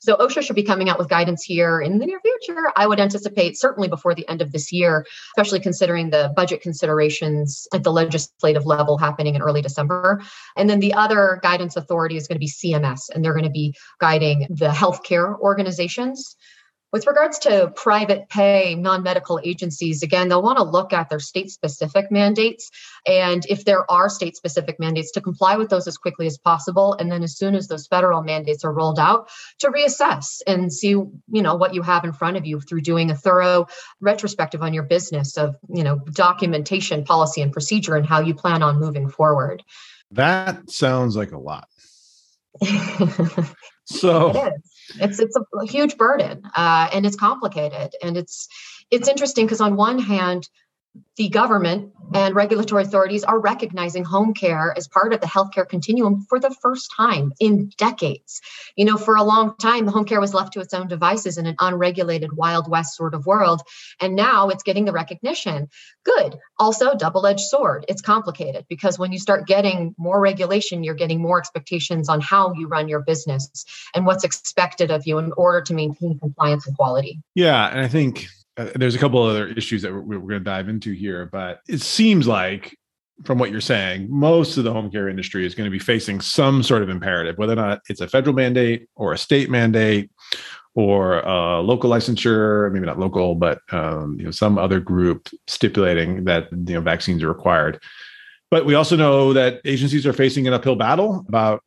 So 0.00 0.16
OSHA 0.16 0.42
should 0.42 0.56
be 0.56 0.62
coming 0.62 0.88
out 0.88 0.98
with 0.98 1.08
guidance 1.08 1.42
here 1.42 1.80
in 1.80 1.98
the 1.98 2.06
near 2.06 2.20
future. 2.20 2.72
I 2.74 2.86
would 2.86 3.00
anticipate 3.00 3.58
certainly 3.58 3.88
before 3.88 4.14
the 4.14 4.28
end 4.28 4.40
of 4.40 4.50
this 4.50 4.72
year, 4.72 5.06
especially 5.36 5.60
considering 5.60 6.10
the 6.10 6.32
budget 6.34 6.62
considerations 6.62 7.68
at 7.72 7.84
the 7.84 7.92
legislative 7.92 8.66
level 8.66 8.98
happening 8.98 9.34
in 9.34 9.42
early 9.42 9.62
December. 9.62 10.22
And 10.56 10.68
then 10.68 10.80
the 10.80 10.94
other 10.94 11.38
guidance 11.42 11.76
authority 11.76 12.16
is 12.16 12.26
going 12.26 12.36
to 12.36 12.40
be 12.40 12.48
CMS, 12.48 13.10
and 13.14 13.24
they're 13.24 13.34
going 13.34 13.44
to 13.44 13.50
be 13.50 13.74
guiding 13.98 14.46
the 14.50 14.69
healthcare 14.70 15.38
organizations 15.38 16.36
with 16.92 17.06
regards 17.06 17.38
to 17.40 17.72
private 17.76 18.28
pay, 18.28 18.74
non 18.74 19.02
medical 19.02 19.40
agencies, 19.42 20.02
again, 20.02 20.28
they'll 20.28 20.42
want 20.42 20.58
to 20.58 20.64
look 20.64 20.92
at 20.92 21.08
their 21.08 21.20
state 21.20 21.50
specific 21.50 22.10
mandates. 22.10 22.70
And 23.06 23.46
if 23.48 23.64
there 23.64 23.88
are 23.90 24.08
state 24.08 24.36
specific 24.36 24.80
mandates, 24.80 25.12
to 25.12 25.20
comply 25.20 25.56
with 25.56 25.70
those 25.70 25.86
as 25.86 25.96
quickly 25.96 26.26
as 26.26 26.38
possible. 26.38 26.94
And 26.94 27.10
then 27.10 27.22
as 27.22 27.36
soon 27.36 27.54
as 27.54 27.68
those 27.68 27.86
federal 27.86 28.22
mandates 28.22 28.64
are 28.64 28.72
rolled 28.72 28.98
out, 28.98 29.28
to 29.60 29.68
reassess 29.68 30.42
and 30.46 30.72
see, 30.72 30.88
you 30.88 31.20
know, 31.28 31.54
what 31.54 31.74
you 31.74 31.82
have 31.82 32.04
in 32.04 32.12
front 32.12 32.36
of 32.36 32.44
you 32.44 32.60
through 32.60 32.80
doing 32.80 33.10
a 33.10 33.16
thorough 33.16 33.66
retrospective 34.00 34.62
on 34.62 34.74
your 34.74 34.84
business 34.84 35.36
of, 35.36 35.56
you 35.68 35.84
know, 35.84 36.00
documentation, 36.12 37.04
policy, 37.04 37.40
and 37.40 37.52
procedure 37.52 37.94
and 37.94 38.06
how 38.06 38.20
you 38.20 38.34
plan 38.34 38.62
on 38.62 38.80
moving 38.80 39.08
forward. 39.08 39.62
That 40.10 40.70
sounds 40.70 41.14
like 41.14 41.30
a 41.30 41.38
lot. 41.38 41.68
so 44.00 44.32
it's 45.00 45.18
it's 45.18 45.36
a 45.36 45.66
huge 45.66 45.96
burden 45.96 46.42
uh, 46.56 46.88
and 46.92 47.04
it's 47.04 47.16
complicated. 47.16 47.94
And 48.02 48.16
it's 48.16 48.48
it's 48.90 49.08
interesting 49.08 49.46
because 49.46 49.60
on 49.60 49.74
one 49.76 49.98
hand 49.98 50.48
the 51.16 51.28
government 51.28 51.92
and 52.14 52.34
regulatory 52.34 52.82
authorities 52.82 53.22
are 53.24 53.38
recognizing 53.38 54.04
home 54.04 54.34
care 54.34 54.74
as 54.76 54.88
part 54.88 55.12
of 55.12 55.20
the 55.20 55.26
healthcare 55.26 55.68
continuum 55.68 56.26
for 56.28 56.40
the 56.40 56.50
first 56.50 56.92
time 56.96 57.32
in 57.38 57.70
decades. 57.76 58.40
You 58.74 58.84
know, 58.84 58.96
for 58.96 59.14
a 59.14 59.22
long 59.22 59.54
time, 59.56 59.86
home 59.86 60.04
care 60.04 60.20
was 60.20 60.34
left 60.34 60.54
to 60.54 60.60
its 60.60 60.74
own 60.74 60.88
devices 60.88 61.38
in 61.38 61.46
an 61.46 61.56
unregulated 61.60 62.32
Wild 62.32 62.68
West 62.68 62.96
sort 62.96 63.14
of 63.14 63.26
world. 63.26 63.62
And 64.00 64.16
now 64.16 64.48
it's 64.48 64.64
getting 64.64 64.86
the 64.86 64.92
recognition. 64.92 65.68
Good. 66.04 66.36
Also, 66.58 66.96
double 66.96 67.26
edged 67.26 67.40
sword. 67.40 67.84
It's 67.88 68.02
complicated 68.02 68.66
because 68.68 68.98
when 68.98 69.12
you 69.12 69.18
start 69.18 69.46
getting 69.46 69.94
more 69.96 70.20
regulation, 70.20 70.82
you're 70.82 70.94
getting 70.94 71.20
more 71.20 71.38
expectations 71.38 72.08
on 72.08 72.20
how 72.20 72.54
you 72.54 72.66
run 72.66 72.88
your 72.88 73.02
business 73.02 73.64
and 73.94 74.04
what's 74.04 74.24
expected 74.24 74.90
of 74.90 75.06
you 75.06 75.18
in 75.18 75.32
order 75.36 75.60
to 75.62 75.74
maintain 75.74 76.18
compliance 76.18 76.66
and 76.66 76.76
quality. 76.76 77.20
Yeah. 77.34 77.68
And 77.68 77.80
I 77.80 77.88
think 77.88 78.26
uh, 78.60 78.70
there's 78.74 78.94
a 78.94 78.98
couple 78.98 79.22
other 79.22 79.48
issues 79.48 79.82
that 79.82 79.92
we're, 79.92 80.00
we're 80.00 80.18
going 80.18 80.40
to 80.40 80.40
dive 80.40 80.68
into 80.68 80.92
here, 80.92 81.26
but 81.32 81.60
it 81.68 81.80
seems 81.80 82.28
like 82.28 82.76
from 83.24 83.38
what 83.38 83.50
you're 83.50 83.60
saying, 83.60 84.06
most 84.10 84.56
of 84.56 84.64
the 84.64 84.72
home 84.72 84.90
care 84.90 85.08
industry 85.08 85.46
is 85.46 85.54
going 85.54 85.66
to 85.66 85.70
be 85.70 85.78
facing 85.78 86.20
some 86.20 86.62
sort 86.62 86.82
of 86.82 86.88
imperative, 86.88 87.38
whether 87.38 87.52
or 87.52 87.56
not 87.56 87.80
it's 87.88 88.00
a 88.00 88.08
federal 88.08 88.34
mandate 88.34 88.88
or 88.96 89.12
a 89.12 89.18
state 89.18 89.50
mandate 89.50 90.10
or 90.74 91.20
a 91.20 91.60
local 91.60 91.90
licensure, 91.90 92.70
maybe 92.72 92.86
not 92.86 92.98
local, 92.98 93.34
but 93.34 93.60
um, 93.72 94.16
you 94.18 94.24
know 94.24 94.30
some 94.30 94.56
other 94.58 94.80
group 94.80 95.28
stipulating 95.46 96.24
that 96.24 96.48
you 96.52 96.74
know 96.74 96.80
vaccines 96.80 97.22
are 97.22 97.28
required. 97.28 97.82
But 98.50 98.66
we 98.66 98.74
also 98.74 98.96
know 98.96 99.32
that 99.32 99.60
agencies 99.64 100.06
are 100.06 100.12
facing 100.12 100.46
an 100.46 100.54
uphill 100.54 100.76
battle 100.76 101.24
about 101.28 101.62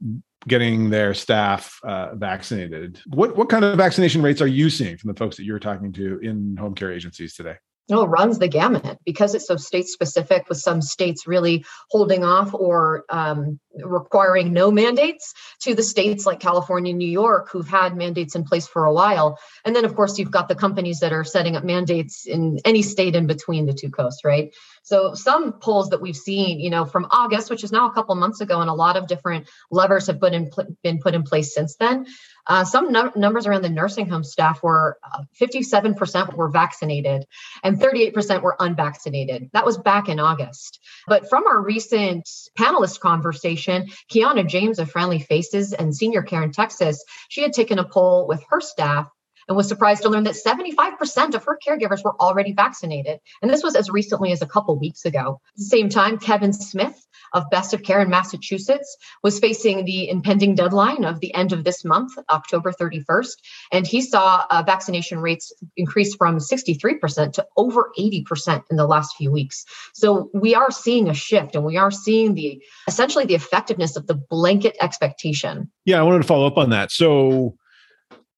getting 0.48 0.90
their 0.90 1.14
staff 1.14 1.80
uh, 1.84 2.16
vaccinated. 2.16 3.00
What 3.08 3.36
what 3.38 3.50
kind 3.50 3.66
of 3.66 3.78
vaccination 3.78 4.22
rates 4.22 4.42
are 4.42 4.48
you 4.48 4.70
seeing 4.70 4.98
from 4.98 5.10
the 5.10 5.18
folks 5.18 5.38
that 5.38 5.44
you're 5.44 5.60
talking 5.60 5.94
to 5.94 6.20
in 6.20 6.58
home 6.58 6.76
care 6.76 6.92
agencies 6.92 7.36
today? 7.36 7.56
No, 7.90 8.04
it 8.04 8.08
runs 8.08 8.40
the 8.40 8.48
gamut 8.48 8.98
because 9.06 9.36
it's 9.36 9.48
so 9.48 9.58
state 9.58 9.88
specific, 9.88 10.48
with 10.48 10.58
some 10.58 10.82
states 10.82 11.28
really 11.28 11.66
holding 11.90 12.24
off 12.24 12.54
or 12.54 13.04
um, 13.10 13.60
requiring 13.84 14.54
no 14.54 14.72
mandates 14.72 15.34
to 15.64 15.76
the 15.76 15.84
states 15.84 16.26
like 16.26 16.40
California, 16.40 16.94
New 16.94 17.10
York, 17.10 17.50
who've 17.52 17.68
had 17.68 17.98
mandates 17.98 18.36
in 18.36 18.46
place 18.46 18.68
for 18.68 18.86
a 18.86 18.94
while. 18.94 19.38
And 19.66 19.76
then, 19.76 19.84
of 19.84 19.96
course, 19.96 20.18
you've 20.18 20.32
got 20.32 20.48
the 20.48 20.56
companies 20.56 21.02
that 21.02 21.12
are 21.12 21.26
setting 21.26 21.58
up 21.58 21.66
mandates 21.66 22.26
in 22.26 22.60
any 22.64 22.84
state 22.84 23.16
in 23.16 23.28
between 23.28 23.66
the 23.66 23.74
two 23.74 23.90
coasts, 23.90 24.24
right? 24.24 24.56
So, 24.84 25.14
some 25.14 25.54
polls 25.54 25.90
that 25.90 26.02
we've 26.02 26.16
seen, 26.16 26.60
you 26.60 26.70
know, 26.70 26.86
from 26.86 27.08
August, 27.10 27.50
which 27.50 27.64
is 27.64 27.72
now 27.72 27.90
a 27.90 27.94
couple 27.94 28.16
months 28.16 28.42
ago, 28.42 28.62
and 28.62 28.70
a 28.70 28.74
lot 28.74 28.98
of 28.98 29.08
different 29.08 29.50
levers 29.72 30.08
have 30.08 30.20
been, 30.20 30.34
in, 30.34 30.52
been 30.84 31.00
put 31.00 31.16
in 31.16 31.24
place 31.24 31.56
since 31.56 31.76
then. 31.78 32.06
Uh, 32.46 32.66
some 32.66 32.92
numbers 32.92 33.48
around 33.48 33.62
the 33.62 33.70
nursing 33.70 34.10
home 34.10 34.24
staff 34.24 34.62
were 34.62 34.98
uh, 35.14 35.24
57% 35.40 36.36
were 36.36 36.50
vaccinated 36.50 37.26
and 37.64 37.80
38% 37.80 38.42
were 38.42 38.58
unvaccinated. 38.60 39.50
That 39.54 39.66
was 39.66 39.78
back 39.78 40.10
in 40.10 40.20
August. 40.20 40.80
But 41.08 41.30
from 41.30 41.48
our 41.48 41.62
recent 41.62 42.30
panelist 42.60 43.00
conversation, 43.00 43.88
Kiana 44.12 44.46
James 44.46 44.80
of 44.80 44.92
Friendly 44.92 45.20
Faces 45.20 45.72
and 45.72 45.96
Senior 45.96 46.24
Care 46.24 46.44
in 46.44 46.52
Texas, 46.52 47.04
she 47.30 47.42
had 47.42 47.54
taken 47.54 47.80
a 47.80 47.88
poll 47.88 48.28
with 48.28 48.44
her 48.50 48.60
staff 48.60 49.10
and 49.48 49.58
was 49.58 49.68
surprised 49.68 50.04
to 50.04 50.10
learn 50.10 50.24
that 50.24 50.36
75% 50.36 51.36
of 51.36 51.44
her 51.46 51.58
caregivers 51.66 52.04
were 52.04 52.16
already 52.20 52.54
vaccinated. 52.54 53.20
And 53.42 53.52
this 53.52 53.64
was 53.64 53.76
as 53.76 53.90
recently 53.90 54.32
as 54.32 54.42
a 54.42 54.48
couple 54.48 54.78
weeks 54.78 55.06
ago. 55.06 55.42
At 55.50 55.58
the 55.58 55.66
same 55.66 55.90
time, 55.90 56.18
Kevin 56.18 56.54
Smith 56.54 57.06
of 57.34 57.50
Best 57.50 57.74
of 57.74 57.84
Care 57.84 58.02
in 58.02 58.10
Massachusetts 58.10 58.98
was 59.24 59.40
facing 59.40 59.86
the 59.86 60.10
impending 60.10 60.56
deadline 60.56 61.04
of 61.04 61.20
the 61.20 61.34
end 61.34 61.52
of 61.52 61.64
this 61.64 61.84
month, 61.84 62.14
October 62.30 62.72
31st. 62.72 63.36
And 63.72 63.88
he 63.88 64.02
saw 64.02 64.46
uh, 64.50 64.64
vaccination 64.66 65.20
rates 65.20 65.52
increase 65.76 66.16
from 66.16 66.38
63% 66.38 67.34
to 67.34 67.46
over 67.58 67.92
80% 67.98 68.64
in 68.70 68.78
the 68.78 68.86
last 68.86 69.16
few 69.18 69.32
weeks. 69.32 69.66
So 69.94 70.30
we 70.34 70.56
are 70.56 70.72
seeing 70.72 71.10
a 71.10 71.14
shift 71.14 71.56
and 71.56 71.66
we 71.66 71.78
are 71.78 71.92
seeing 71.92 72.36
the 72.36 72.62
essentially 72.88 73.26
the 73.26 73.36
effectiveness 73.36 73.96
of 73.96 74.08
the 74.08 74.16
blanket 74.16 74.76
expectation. 74.80 75.72
Yeah, 75.86 76.00
I 76.00 76.04
wanted 76.04 76.20
to 76.20 76.28
follow 76.28 76.46
up 76.46 76.58
on 76.58 76.70
that. 76.70 76.92
So 76.92 77.56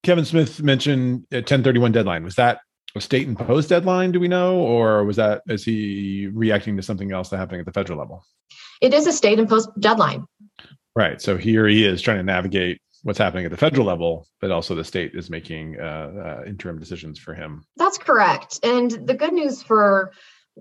Kevin 0.06 0.24
Smith 0.24 0.62
mentioned 0.62 1.26
a 1.32 1.38
1031 1.38 1.92
deadline. 1.92 2.24
Was 2.24 2.36
that 2.36 2.60
a 2.96 3.02
state 3.02 3.28
imposed 3.28 3.70
deadline? 3.70 4.12
Do 4.12 4.20
we 4.20 4.28
know, 4.28 4.60
or 4.60 5.04
was 5.04 5.16
that 5.16 5.42
is 5.48 5.66
he 5.66 6.30
reacting 6.32 6.78
to 6.78 6.84
something 6.84 7.12
else 7.12 7.30
that 7.30 7.38
happening 7.38 7.60
at 7.60 7.66
the 7.66 7.74
federal 7.74 7.98
level? 7.98 8.24
It 8.82 8.94
is 8.94 9.08
a 9.08 9.12
state 9.12 9.40
imposed 9.40 9.70
deadline. 9.80 10.26
Right. 10.96 11.20
So 11.20 11.38
here 11.38 11.68
he 11.68 11.86
is 11.86 12.04
trying 12.04 12.18
to 12.18 12.24
navigate 12.24 12.80
what's 13.02 13.18
happening 13.18 13.46
at 13.46 13.52
the 13.52 13.58
federal 13.58 13.88
level, 13.88 14.28
but 14.42 14.52
also 14.52 14.76
the 14.76 14.84
state 14.84 15.14
is 15.16 15.32
making 15.32 15.80
uh, 15.80 15.84
uh, 15.84 16.44
interim 16.46 16.80
decisions 16.80 17.18
for 17.18 17.34
him. 17.34 17.64
That's 17.76 17.98
correct. 17.98 18.60
And 18.62 18.92
the 18.92 19.16
good 19.16 19.34
news 19.34 19.64
for 19.64 20.12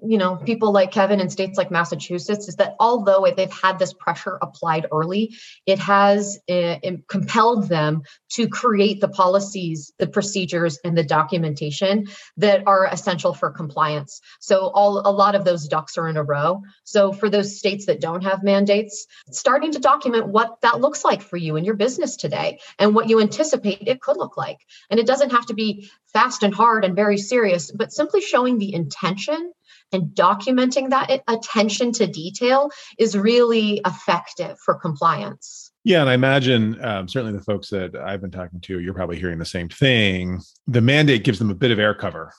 you 0.02 0.18
know 0.18 0.36
people 0.36 0.72
like 0.72 0.90
kevin 0.90 1.20
in 1.20 1.30
states 1.30 1.56
like 1.56 1.70
massachusetts 1.70 2.48
is 2.48 2.56
that 2.56 2.74
although 2.80 3.26
they've 3.36 3.52
had 3.52 3.78
this 3.78 3.92
pressure 3.92 4.38
applied 4.42 4.86
early 4.92 5.34
it 5.66 5.78
has 5.78 6.38
uh, 6.50 6.76
compelled 7.08 7.68
them 7.68 8.02
to 8.28 8.48
create 8.48 9.00
the 9.00 9.08
policies 9.08 9.92
the 9.98 10.06
procedures 10.06 10.78
and 10.84 10.96
the 10.96 11.04
documentation 11.04 12.06
that 12.36 12.62
are 12.66 12.86
essential 12.86 13.34
for 13.34 13.50
compliance. 13.50 14.20
So 14.40 14.70
all 14.74 15.02
a 15.04 15.10
lot 15.10 15.34
of 15.34 15.44
those 15.44 15.68
ducks 15.68 15.96
are 15.98 16.08
in 16.08 16.16
a 16.16 16.22
row. 16.22 16.62
So 16.84 17.12
for 17.12 17.30
those 17.30 17.58
states 17.58 17.86
that 17.86 18.00
don't 18.00 18.24
have 18.24 18.42
mandates 18.42 19.06
starting 19.30 19.72
to 19.72 19.78
document 19.78 20.28
what 20.28 20.60
that 20.62 20.80
looks 20.80 21.04
like 21.04 21.22
for 21.22 21.36
you 21.36 21.56
and 21.56 21.66
your 21.66 21.76
business 21.76 22.16
today 22.16 22.58
and 22.78 22.94
what 22.94 23.08
you 23.08 23.20
anticipate 23.20 23.86
it 23.86 24.00
could 24.00 24.16
look 24.16 24.36
like. 24.36 24.58
And 24.90 24.98
it 25.00 25.06
doesn't 25.06 25.30
have 25.30 25.46
to 25.46 25.54
be 25.54 25.90
fast 26.12 26.42
and 26.42 26.54
hard 26.54 26.84
and 26.84 26.94
very 26.96 27.18
serious 27.18 27.70
but 27.70 27.92
simply 27.92 28.20
showing 28.20 28.58
the 28.58 28.74
intention 28.74 29.52
and 29.94 30.08
documenting 30.08 30.90
that 30.90 31.22
attention 31.28 31.92
to 31.92 32.06
detail 32.06 32.70
is 32.98 33.16
really 33.16 33.80
effective 33.86 34.58
for 34.64 34.74
compliance. 34.74 35.72
Yeah, 35.84 36.00
and 36.00 36.08
I 36.08 36.14
imagine 36.14 36.82
um, 36.82 37.08
certainly 37.08 37.36
the 37.36 37.44
folks 37.44 37.68
that 37.70 37.94
I've 37.94 38.20
been 38.20 38.30
talking 38.30 38.60
to, 38.60 38.80
you're 38.80 38.94
probably 38.94 39.18
hearing 39.18 39.38
the 39.38 39.44
same 39.44 39.68
thing. 39.68 40.40
The 40.66 40.80
mandate 40.80 41.24
gives 41.24 41.38
them 41.38 41.50
a 41.50 41.54
bit 41.54 41.70
of 41.70 41.78
air 41.78 41.94
cover 41.94 42.32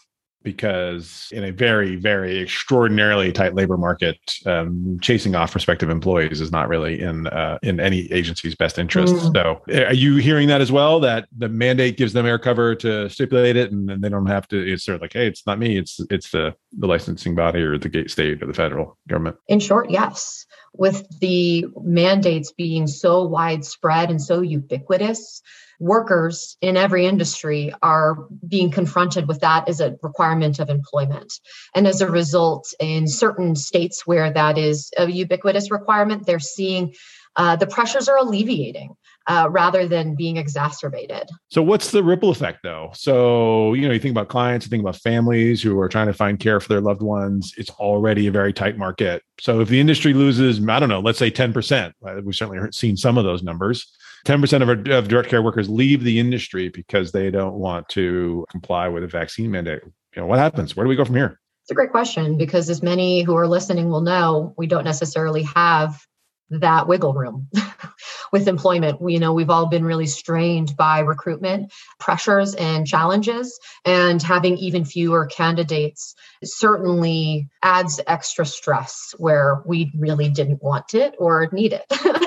because 0.46 1.28
in 1.34 1.44
a 1.44 1.52
very 1.52 1.98
very 1.98 2.40
extraordinarily 2.40 3.34
tight 3.34 3.54
labor 3.54 3.76
market 3.76 4.18
um, 4.46 4.98
chasing 5.02 5.36
off 5.36 5.52
prospective 5.52 5.90
employees 5.90 6.40
is 6.40 6.52
not 6.52 6.70
really 6.70 7.02
in 7.02 7.28
uh, 7.28 7.58
in 7.62 7.82
any 7.82 8.10
agency's 8.14 8.56
best 8.56 8.80
interest. 8.80 9.14
Mm. 9.14 9.34
so 9.34 9.86
are 9.86 9.94
you 9.94 10.16
hearing 10.16 10.48
that 10.48 10.62
as 10.62 10.72
well 10.72 11.02
that 11.02 11.28
the 11.38 11.50
mandate 11.50 11.98
gives 11.98 12.14
them 12.14 12.26
air 12.26 12.40
cover 12.40 12.76
to 12.76 13.10
stipulate 13.10 13.58
it 13.58 13.72
and, 13.72 13.90
then 13.90 14.00
they 14.00 14.10
don't 14.10 14.28
have 14.28 14.48
to 14.48 14.58
it's 14.58 14.86
sort 14.86 14.96
of 14.96 15.02
like 15.02 15.14
hey 15.14 15.28
it's 15.28 15.46
not 15.46 15.60
me 15.60 15.78
it's 15.78 16.00
it's 16.10 16.32
the 16.32 16.56
the 16.80 16.88
licensing 16.88 17.36
body 17.36 17.62
or 17.62 17.78
the 17.78 17.90
gate 17.90 18.10
state 18.10 18.42
or 18.42 18.46
the 18.46 18.54
federal 18.54 18.98
government 19.10 19.36
in 19.50 19.60
short 19.60 19.90
yes. 19.90 20.46
With 20.78 21.08
the 21.22 21.66
mandates 21.82 22.52
being 22.52 22.86
so 22.88 23.24
widespread 23.24 24.10
and 24.10 24.22
so 24.22 24.42
ubiquitous 24.42 25.42
workers 25.80 26.58
in 26.62 26.78
every 26.78 27.06
industry 27.06 27.74
are 27.82 28.28
being 28.48 28.72
confronted 28.72 29.28
with 29.28 29.42
that 29.42 29.68
as 29.68 29.80
a 29.80 29.96
requirement 30.02 30.60
of 30.60 30.70
employment. 30.70 31.34
And 31.74 31.88
as 31.88 32.02
a 32.02 32.10
result, 32.10 32.74
in 32.80 33.08
certain 33.08 33.56
states 33.56 34.06
where 34.06 34.32
that 34.32 34.58
is 34.58 34.92
a 34.98 35.10
ubiquitous 35.10 35.72
requirement, 35.72 36.26
they're 36.26 36.40
seeing 36.40 36.94
uh, 37.36 37.56
the 37.56 37.68
pressures 37.68 38.08
are 38.08 38.18
alleviating. 38.18 38.96
Uh, 39.28 39.48
rather 39.50 39.88
than 39.88 40.14
being 40.14 40.38
exacerbated. 40.38 41.28
So, 41.50 41.64
what's 41.64 41.90
the 41.90 42.04
ripple 42.04 42.30
effect, 42.30 42.60
though? 42.62 42.92
So, 42.94 43.74
you 43.74 43.88
know, 43.88 43.94
you 43.96 44.00
think 44.00 44.12
about 44.12 44.28
clients, 44.28 44.68
you 44.68 44.70
think 44.70 44.82
about 44.82 44.98
families 44.98 45.64
who 45.64 45.80
are 45.80 45.90
trying 45.90 46.06
to 46.06 46.14
find 46.14 46.40
care 46.40 46.60
for 46.60 46.68
their 46.68 46.80
loved 46.80 47.02
ones. 47.02 47.52
It's 47.58 47.72
already 47.72 48.28
a 48.28 48.32
very 48.32 48.54
tight 48.54 48.78
market. 48.78 49.24
So, 49.40 49.62
if 49.62 49.68
the 49.68 49.80
industry 49.80 50.14
loses, 50.14 50.64
I 50.70 50.80
don't 50.80 50.90
know, 50.90 51.00
let's 51.00 51.18
say 51.18 51.32
10%, 51.32 51.94
we've 52.24 52.36
certainly 52.36 52.72
seen 52.72 52.98
some 52.98 53.18
of 53.18 53.24
those 53.24 53.42
numbers. 53.42 53.92
10% 54.26 54.62
of, 54.62 54.70
our, 54.70 54.98
of 54.98 55.08
direct 55.08 55.30
care 55.30 55.42
workers 55.42 55.70
leave 55.70 56.04
the 56.04 56.20
industry 56.20 56.70
because 56.70 57.12
they 57.12 57.30
don't 57.30 57.56
want 57.56 57.88
to 57.90 58.46
comply 58.50 58.88
with 58.88 59.04
a 59.04 59.08
vaccine 59.08 59.52
mandate. 59.52 59.82
You 59.84 60.22
know, 60.22 60.26
what 60.26 60.40
happens? 60.40 60.76
Where 60.76 60.84
do 60.84 60.90
we 60.90 60.96
go 60.96 61.06
from 61.06 61.16
here? 61.16 61.40
It's 61.64 61.72
a 61.72 61.76
great 61.76 61.92
question 61.92 62.38
because, 62.38 62.70
as 62.70 62.84
many 62.84 63.24
who 63.24 63.36
are 63.36 63.48
listening 63.48 63.90
will 63.90 64.02
know, 64.02 64.54
we 64.58 64.68
don't 64.68 64.84
necessarily 64.84 65.44
have 65.56 66.06
that 66.52 66.88
wiggle 66.88 67.14
room 67.14 67.48
with 68.32 68.48
employment. 68.48 69.02
We, 69.02 69.14
you 69.14 69.20
know, 69.20 69.34
we've 69.34 69.50
all 69.50 69.66
been 69.66 69.84
really 69.84 70.06
strained 70.06 70.76
by 70.78 71.00
recruitment 71.00 71.74
pressures 72.00 72.54
and 72.56 72.86
challenges, 72.86 73.60
and 73.84 74.22
having 74.22 74.58
even 74.58 74.86
fewer 74.86 75.26
candidates 75.26 76.14
certainly 76.44 77.48
adds 77.64 78.00
extra 78.06 78.46
stress 78.46 79.16
where 79.18 79.64
we 79.66 79.92
really 79.98 80.30
didn't 80.30 80.62
want 80.62 80.94
it 80.94 81.16
or 81.18 81.50
need 81.52 81.74
it. 81.74 81.86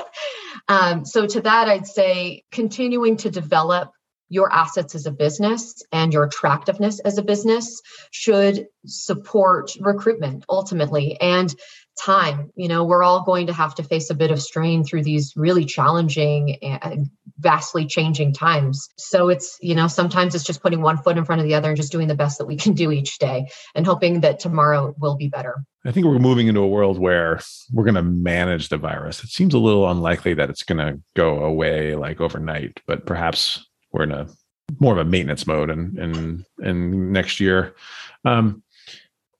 Um, 0.69 1.03
so, 1.03 1.25
to 1.25 1.41
that, 1.41 1.67
I'd 1.67 1.87
say 1.87 2.43
continuing 2.51 3.17
to 3.17 3.31
develop 3.31 3.91
your 4.29 4.51
assets 4.53 4.95
as 4.95 5.05
a 5.05 5.11
business 5.11 5.83
and 5.91 6.13
your 6.13 6.23
attractiveness 6.23 6.99
as 6.99 7.17
a 7.17 7.23
business 7.23 7.81
should 8.11 8.67
support 8.85 9.71
recruitment 9.81 10.45
ultimately 10.49 11.19
and 11.19 11.53
time. 11.99 12.51
You 12.55 12.67
know 12.67 12.85
we're 12.85 13.03
all 13.03 13.23
going 13.23 13.47
to 13.47 13.53
have 13.53 13.75
to 13.75 13.83
face 13.83 14.09
a 14.09 14.15
bit 14.15 14.31
of 14.31 14.41
strain 14.41 14.83
through 14.83 15.03
these 15.03 15.33
really 15.35 15.65
challenging 15.65 16.57
and 16.63 17.09
vastly 17.39 17.85
changing 17.85 18.33
times. 18.33 18.89
So 18.97 19.29
it's 19.29 19.57
you 19.61 19.75
know 19.75 19.87
sometimes 19.87 20.35
it's 20.35 20.43
just 20.43 20.61
putting 20.61 20.81
one 20.81 20.97
foot 20.97 21.17
in 21.17 21.25
front 21.25 21.41
of 21.41 21.47
the 21.47 21.55
other 21.55 21.69
and 21.69 21.77
just 21.77 21.91
doing 21.91 22.07
the 22.07 22.15
best 22.15 22.37
that 22.37 22.45
we 22.45 22.55
can 22.55 22.73
do 22.73 22.91
each 22.91 23.19
day 23.19 23.49
and 23.75 23.85
hoping 23.85 24.21
that 24.21 24.39
tomorrow 24.39 24.93
will 24.97 25.17
be 25.17 25.27
better. 25.27 25.63
I 25.85 25.91
think 25.91 26.05
we're 26.05 26.19
moving 26.19 26.47
into 26.47 26.59
a 26.59 26.67
world 26.67 26.99
where 26.99 27.39
we're 27.71 27.85
going 27.85 27.95
to 27.95 28.03
manage 28.03 28.67
the 28.67 28.77
virus. 28.77 29.23
It 29.23 29.29
seems 29.29 29.53
a 29.53 29.59
little 29.59 29.89
unlikely 29.89 30.33
that 30.33 30.49
it's 30.49 30.63
going 30.63 30.77
to 30.77 31.01
go 31.15 31.43
away 31.43 31.95
like 31.95 32.19
overnight 32.19 32.79
but 32.85 33.05
perhaps 33.05 33.68
we're 33.91 34.03
in 34.03 34.11
a 34.11 34.27
more 34.79 34.93
of 34.93 34.99
a 34.99 35.09
maintenance 35.09 35.47
mode 35.47 35.69
and 35.69 35.97
and 35.97 36.45
and 36.59 37.11
next 37.11 37.39
year. 37.39 37.75
Um 38.25 38.63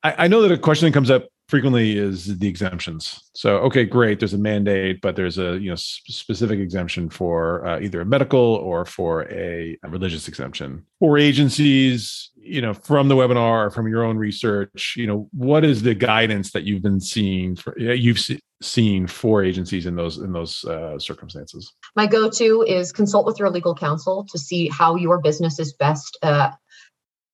I, 0.03 0.25
I 0.25 0.27
know 0.27 0.41
that 0.41 0.51
a 0.51 0.57
question 0.57 0.87
that 0.87 0.93
comes 0.93 1.11
up 1.11 1.27
frequently 1.49 1.97
is 1.97 2.37
the 2.37 2.47
exemptions. 2.47 3.31
So, 3.33 3.57
okay, 3.57 3.83
great. 3.83 4.19
There's 4.19 4.35
a 4.35 4.37
mandate, 4.37 5.01
but 5.01 5.15
there's 5.15 5.39
a 5.39 5.57
you 5.57 5.69
know 5.69 5.75
specific 5.75 6.59
exemption 6.59 7.09
for 7.09 7.65
uh, 7.65 7.79
either 7.79 8.01
a 8.01 8.05
medical 8.05 8.39
or 8.39 8.85
for 8.85 9.23
a, 9.31 9.77
a, 9.83 9.89
religious 9.89 10.27
exemption. 10.27 10.85
For 10.99 11.17
agencies, 11.17 12.29
you 12.37 12.61
know, 12.61 12.73
from 12.73 13.07
the 13.07 13.15
webinar 13.15 13.65
or 13.65 13.71
from 13.71 13.87
your 13.87 14.03
own 14.03 14.17
research, 14.17 14.93
you 14.95 15.07
know, 15.07 15.27
what 15.33 15.65
is 15.65 15.81
the 15.81 15.95
guidance 15.95 16.51
that 16.51 16.63
you've 16.63 16.83
been 16.83 17.01
seeing 17.01 17.55
for 17.55 17.77
you've 17.79 18.19
seen 18.61 19.07
for 19.07 19.43
agencies 19.43 19.87
in 19.87 19.95
those 19.95 20.19
in 20.19 20.31
those 20.31 20.63
uh, 20.65 20.99
circumstances? 20.99 21.73
My 21.95 22.05
go-to 22.05 22.63
is 22.67 22.91
consult 22.91 23.25
with 23.25 23.39
your 23.39 23.49
legal 23.49 23.73
counsel 23.73 24.25
to 24.29 24.37
see 24.37 24.69
how 24.69 24.95
your 24.95 25.19
business 25.19 25.57
is 25.57 25.73
best 25.73 26.15
uh, 26.21 26.51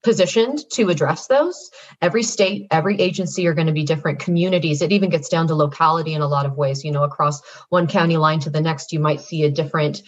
positioned 0.05 0.59
to 0.69 0.89
address 0.89 1.25
those. 1.27 1.71
Every 1.99 2.23
state, 2.23 2.67
every 2.69 3.01
agency 3.01 3.47
are 3.47 3.55
going 3.55 3.67
to 3.67 3.73
be 3.73 3.83
different 3.83 4.19
communities. 4.19 4.81
It 4.81 4.91
even 4.91 5.09
gets 5.09 5.27
down 5.27 5.47
to 5.47 5.55
locality 5.55 6.13
in 6.13 6.21
a 6.21 6.27
lot 6.27 6.45
of 6.45 6.55
ways. 6.55 6.85
You 6.85 6.91
know, 6.91 7.03
across 7.03 7.41
one 7.69 7.87
county 7.87 8.15
line 8.15 8.39
to 8.41 8.51
the 8.51 8.61
next, 8.61 8.93
you 8.93 8.99
might 8.99 9.19
see 9.19 9.43
a 9.43 9.51
different 9.51 10.03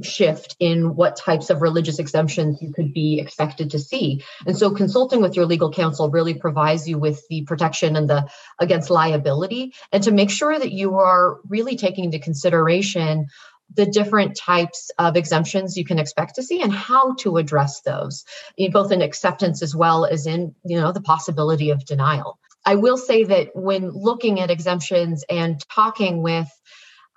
shift 0.00 0.56
in 0.58 0.96
what 0.96 1.16
types 1.16 1.50
of 1.50 1.60
religious 1.60 1.98
exemptions 1.98 2.60
you 2.62 2.72
could 2.72 2.92
be 2.94 3.20
expected 3.20 3.70
to 3.70 3.78
see. 3.78 4.24
And 4.46 4.56
so 4.56 4.70
consulting 4.70 5.20
with 5.20 5.36
your 5.36 5.46
legal 5.46 5.70
counsel 5.70 6.10
really 6.10 6.34
provides 6.34 6.88
you 6.88 6.98
with 6.98 7.22
the 7.28 7.42
protection 7.42 7.94
and 7.94 8.08
the 8.08 8.26
against 8.58 8.90
liability 8.90 9.74
and 9.92 10.02
to 10.04 10.10
make 10.10 10.30
sure 10.30 10.58
that 10.58 10.72
you 10.72 10.98
are 10.98 11.38
really 11.46 11.76
taking 11.76 12.04
into 12.04 12.18
consideration 12.18 13.26
the 13.74 13.86
different 13.86 14.36
types 14.36 14.90
of 14.98 15.16
exemptions 15.16 15.76
you 15.76 15.84
can 15.84 15.98
expect 15.98 16.36
to 16.36 16.42
see 16.42 16.62
and 16.62 16.72
how 16.72 17.14
to 17.14 17.36
address 17.36 17.80
those 17.82 18.24
eh, 18.58 18.68
both 18.72 18.92
in 18.92 19.02
acceptance 19.02 19.62
as 19.62 19.74
well 19.74 20.04
as 20.04 20.26
in 20.26 20.54
you 20.64 20.80
know 20.80 20.92
the 20.92 21.00
possibility 21.00 21.70
of 21.70 21.84
denial. 21.84 22.38
I 22.64 22.76
will 22.76 22.96
say 22.96 23.24
that 23.24 23.50
when 23.54 23.90
looking 23.90 24.40
at 24.40 24.50
exemptions 24.50 25.24
and 25.28 25.60
talking 25.68 26.22
with 26.22 26.48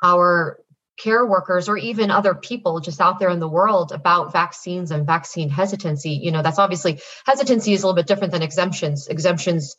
our 0.04 0.60
care 0.98 1.26
workers 1.26 1.68
or 1.68 1.78
even 1.78 2.10
other 2.10 2.34
people 2.34 2.80
just 2.80 3.02
out 3.02 3.20
there 3.20 3.30
in 3.30 3.40
the 3.40 3.50
world 3.50 3.92
about 3.92 4.32
vaccines 4.32 4.92
and 4.92 5.06
vaccine 5.06 5.50
hesitancy 5.50 6.12
you 6.12 6.32
know 6.32 6.42
that's 6.42 6.60
obviously 6.60 7.00
hesitancy 7.26 7.74
is 7.74 7.84
a 7.84 7.86
little 7.86 7.96
bit 7.96 8.08
different 8.08 8.32
than 8.32 8.42
exemptions. 8.42 9.08
Exemptions 9.08 9.76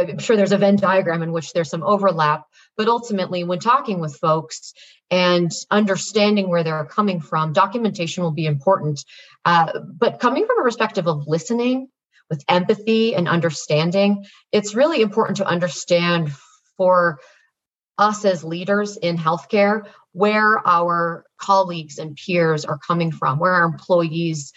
i'm 0.00 0.18
sure 0.18 0.36
there's 0.36 0.52
a 0.52 0.58
venn 0.58 0.76
diagram 0.76 1.22
in 1.22 1.32
which 1.32 1.52
there's 1.52 1.68
some 1.68 1.82
overlap 1.82 2.46
but 2.76 2.88
ultimately, 2.88 3.44
when 3.44 3.60
talking 3.60 4.00
with 4.00 4.16
folks 4.16 4.74
and 5.14 5.52
understanding 5.70 6.48
where 6.48 6.64
they're 6.64 6.84
coming 6.86 7.20
from, 7.20 7.52
documentation 7.52 8.24
will 8.24 8.32
be 8.32 8.46
important. 8.46 9.04
Uh, 9.44 9.78
but 9.96 10.18
coming 10.18 10.44
from 10.44 10.58
a 10.58 10.62
perspective 10.64 11.06
of 11.06 11.28
listening 11.28 11.86
with 12.28 12.42
empathy 12.48 13.14
and 13.14 13.28
understanding, 13.28 14.24
it's 14.50 14.74
really 14.74 15.02
important 15.02 15.36
to 15.36 15.46
understand 15.46 16.32
for 16.76 17.20
us 17.96 18.24
as 18.24 18.42
leaders 18.42 18.96
in 18.96 19.16
healthcare 19.16 19.86
where 20.14 20.64
our 20.64 21.26
colleagues 21.38 21.98
and 21.98 22.16
peers 22.16 22.64
are 22.64 22.78
coming 22.78 23.10
from, 23.10 23.40
where 23.40 23.52
our 23.52 23.64
employees 23.64 24.52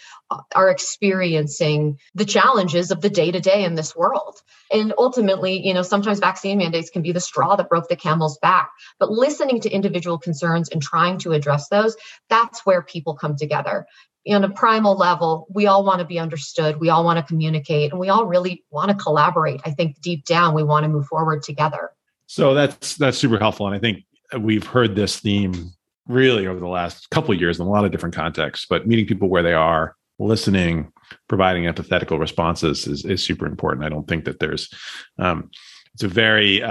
are 0.54 0.70
experiencing 0.70 1.98
the 2.14 2.24
challenges 2.24 2.92
of 2.92 3.00
the 3.00 3.10
day 3.10 3.32
to 3.32 3.40
day 3.40 3.64
in 3.64 3.74
this 3.74 3.94
world. 3.94 4.40
And 4.72 4.94
ultimately, 4.96 5.66
you 5.66 5.74
know, 5.74 5.82
sometimes 5.82 6.20
vaccine 6.20 6.58
mandates 6.58 6.90
can 6.90 7.02
be 7.02 7.10
the 7.10 7.20
straw 7.20 7.56
that 7.56 7.68
broke 7.68 7.88
the 7.88 7.96
camel's 7.96 8.38
back. 8.38 8.70
But 9.00 9.10
listening 9.10 9.60
to 9.62 9.70
individual 9.70 10.16
concerns 10.16 10.68
and 10.68 10.80
trying 10.80 11.18
to 11.18 11.32
address 11.32 11.68
those, 11.68 11.96
that's 12.30 12.64
where 12.64 12.82
people 12.82 13.16
come 13.16 13.34
together. 13.36 13.84
On 14.28 14.44
a 14.44 14.50
primal 14.50 14.96
level, 14.96 15.48
we 15.52 15.66
all 15.66 15.84
want 15.84 15.98
to 16.00 16.04
be 16.04 16.20
understood, 16.20 16.78
we 16.78 16.88
all 16.88 17.04
want 17.04 17.18
to 17.18 17.24
communicate, 17.24 17.90
and 17.90 17.98
we 17.98 18.10
all 18.10 18.26
really 18.26 18.62
want 18.70 18.90
to 18.90 18.96
collaborate. 18.96 19.60
I 19.64 19.72
think 19.72 20.00
deep 20.00 20.24
down, 20.24 20.54
we 20.54 20.62
want 20.62 20.84
to 20.84 20.88
move 20.88 21.06
forward 21.06 21.42
together. 21.42 21.90
So 22.26 22.54
that's 22.54 22.96
that's 22.96 23.16
super 23.16 23.38
helpful, 23.38 23.66
and 23.66 23.74
I 23.74 23.78
think 23.78 24.04
we've 24.38 24.66
heard 24.66 24.94
this 24.94 25.20
theme 25.20 25.72
really 26.06 26.46
over 26.46 26.58
the 26.58 26.66
last 26.66 27.10
couple 27.10 27.34
of 27.34 27.40
years 27.40 27.60
in 27.60 27.66
a 27.66 27.70
lot 27.70 27.84
of 27.84 27.92
different 27.92 28.14
contexts. 28.14 28.66
But 28.68 28.86
meeting 28.86 29.06
people 29.06 29.28
where 29.28 29.42
they 29.42 29.54
are, 29.54 29.94
listening, 30.18 30.92
providing 31.28 31.64
empathetical 31.64 32.18
responses 32.18 32.86
is, 32.86 33.04
is 33.04 33.22
super 33.22 33.46
important. 33.46 33.84
I 33.84 33.88
don't 33.88 34.08
think 34.08 34.24
that 34.24 34.40
there's 34.40 34.72
um, 35.18 35.50
it's 35.98 36.04
a 36.04 36.08
very 36.08 36.62
uh, 36.62 36.70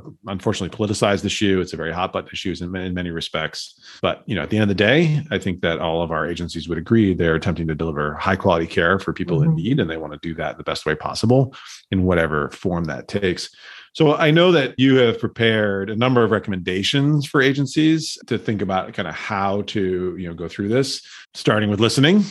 uh, 0.00 0.10
unfortunately 0.28 0.76
politicized 0.76 1.24
issue. 1.24 1.60
It's 1.60 1.72
a 1.72 1.76
very 1.76 1.92
hot 1.92 2.12
button 2.12 2.30
issue 2.32 2.54
in, 2.60 2.76
in 2.76 2.94
many 2.94 3.10
respects. 3.10 3.80
But 4.00 4.22
you 4.26 4.36
know, 4.36 4.42
at 4.42 4.50
the 4.50 4.58
end 4.58 4.62
of 4.62 4.68
the 4.68 4.74
day, 4.76 5.22
I 5.32 5.38
think 5.38 5.60
that 5.62 5.80
all 5.80 6.02
of 6.02 6.12
our 6.12 6.24
agencies 6.24 6.68
would 6.68 6.78
agree 6.78 7.14
they're 7.14 7.34
attempting 7.34 7.66
to 7.66 7.74
deliver 7.74 8.14
high 8.14 8.36
quality 8.36 8.68
care 8.68 9.00
for 9.00 9.12
people 9.12 9.40
mm-hmm. 9.40 9.50
in 9.50 9.56
need, 9.56 9.80
and 9.80 9.90
they 9.90 9.96
want 9.96 10.12
to 10.12 10.20
do 10.22 10.34
that 10.36 10.56
the 10.56 10.62
best 10.62 10.86
way 10.86 10.94
possible 10.94 11.52
in 11.90 12.04
whatever 12.04 12.48
form 12.50 12.84
that 12.84 13.08
takes. 13.08 13.50
So 13.98 14.14
I 14.14 14.30
know 14.30 14.52
that 14.52 14.78
you 14.78 14.94
have 14.98 15.18
prepared 15.18 15.90
a 15.90 15.96
number 15.96 16.22
of 16.22 16.30
recommendations 16.30 17.26
for 17.26 17.42
agencies 17.42 18.16
to 18.28 18.38
think 18.38 18.62
about 18.62 18.94
kind 18.94 19.08
of 19.08 19.14
how 19.16 19.62
to 19.62 20.16
you 20.16 20.28
know 20.28 20.34
go 20.34 20.46
through 20.46 20.68
this, 20.68 21.02
starting 21.34 21.68
with 21.68 21.80
listening. 21.80 22.22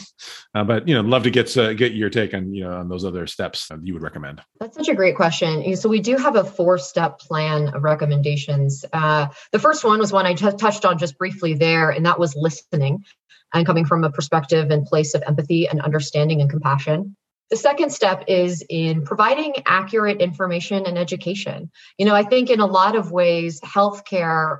Uh, 0.56 0.64
but 0.64 0.88
you 0.88 0.96
know, 0.96 1.02
love 1.02 1.24
to 1.24 1.30
get 1.30 1.58
uh, 1.58 1.74
get 1.74 1.92
your 1.92 2.10
take 2.10 2.34
on 2.34 2.54
you 2.54 2.64
know 2.64 2.72
on 2.72 2.88
those 2.88 3.04
other 3.04 3.28
steps 3.28 3.70
you 3.84 3.92
would 3.92 4.02
recommend. 4.02 4.42
That's 4.62 4.78
such 4.78 4.88
a 4.88 4.96
great 4.96 5.18
question. 5.18 5.76
So 5.76 5.90
we 5.90 6.00
do 6.00 6.16
have 6.16 6.38
a 6.38 6.46
four 6.46 6.78
step 6.78 7.20
plan 7.20 7.68
of 7.76 7.84
recommendations. 7.84 8.86
Uh, 8.94 9.28
the 9.52 9.60
first 9.60 9.84
one 9.84 10.00
was 10.00 10.14
one 10.14 10.26
I 10.26 10.36
touched 10.36 10.86
on 10.86 10.98
just 10.98 11.18
briefly 11.18 11.54
there, 11.54 11.90
and 11.90 12.06
that 12.06 12.18
was 12.18 12.34
listening 12.38 13.04
and 13.54 13.66
coming 13.66 13.84
from 13.84 14.06
a 14.06 14.10
perspective 14.10 14.72
and 14.72 14.86
place 14.86 15.14
of 15.16 15.24
empathy 15.28 15.68
and 15.68 15.82
understanding 15.82 16.40
and 16.40 16.50
compassion. 16.50 17.18
The 17.50 17.58
second 17.58 17.92
step 17.92 18.25
is 18.27 18.63
in 18.70 19.04
providing 19.06 19.56
accurate 19.66 20.22
information 20.22 20.86
and 20.86 20.98
education. 20.98 21.72
You 21.98 22.06
know, 22.06 22.16
I 22.16 22.24
think 22.24 22.50
in 22.50 22.60
a 22.60 22.66
lot 22.66 22.96
of 22.96 23.12
ways, 23.12 23.62
healthcare 23.62 24.60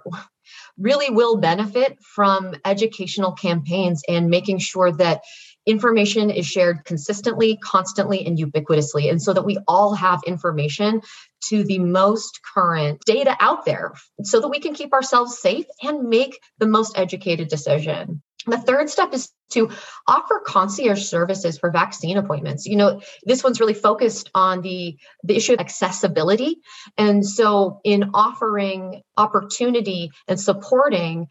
really 0.78 1.10
will 1.10 1.38
benefit 1.38 1.98
from 2.02 2.56
educational 2.64 3.34
campaigns 3.34 4.04
and 4.08 4.30
making 4.30 4.60
sure 4.60 4.92
that 4.94 5.22
information 5.66 6.30
is 6.30 6.46
shared 6.46 6.86
consistently, 6.86 7.58
constantly, 7.58 8.26
and 8.26 8.38
ubiquitously. 8.38 9.10
And 9.10 9.22
so 9.22 9.34
that 9.34 9.46
we 9.46 9.58
all 9.68 9.94
have 9.94 10.22
information 10.26 11.02
to 11.50 11.66
the 11.66 11.80
most 11.80 12.40
current 12.54 13.02
data 13.06 13.36
out 13.40 13.66
there 13.66 13.94
so 14.24 14.40
that 14.40 14.48
we 14.48 14.60
can 14.60 14.74
keep 14.74 14.94
ourselves 14.94 15.40
safe 15.40 15.66
and 15.84 16.08
make 16.08 16.40
the 16.60 16.68
most 16.68 16.98
educated 16.98 17.50
decision. 17.50 18.22
The 18.48 18.58
third 18.58 18.90
step 18.90 19.14
is 19.14 19.30
to 19.52 19.70
offer 20.08 20.42
concierge 20.46 21.04
services 21.04 21.58
for 21.58 21.72
vaccine 21.72 22.18
appointments. 22.18 22.66
You 22.66 22.78
know, 22.78 23.02
this 23.24 23.44
one's 23.44 23.60
really 23.60 23.74
focused 23.74 24.30
on 24.34 24.62
the, 24.62 24.98
the 25.24 25.36
issue 25.36 25.54
of 25.54 25.60
accessibility. 25.60 26.60
And 26.98 27.26
so, 27.26 27.80
in 27.84 28.12
offering 28.14 29.02
opportunity 29.16 30.12
and 30.28 30.40
supporting 30.40 31.28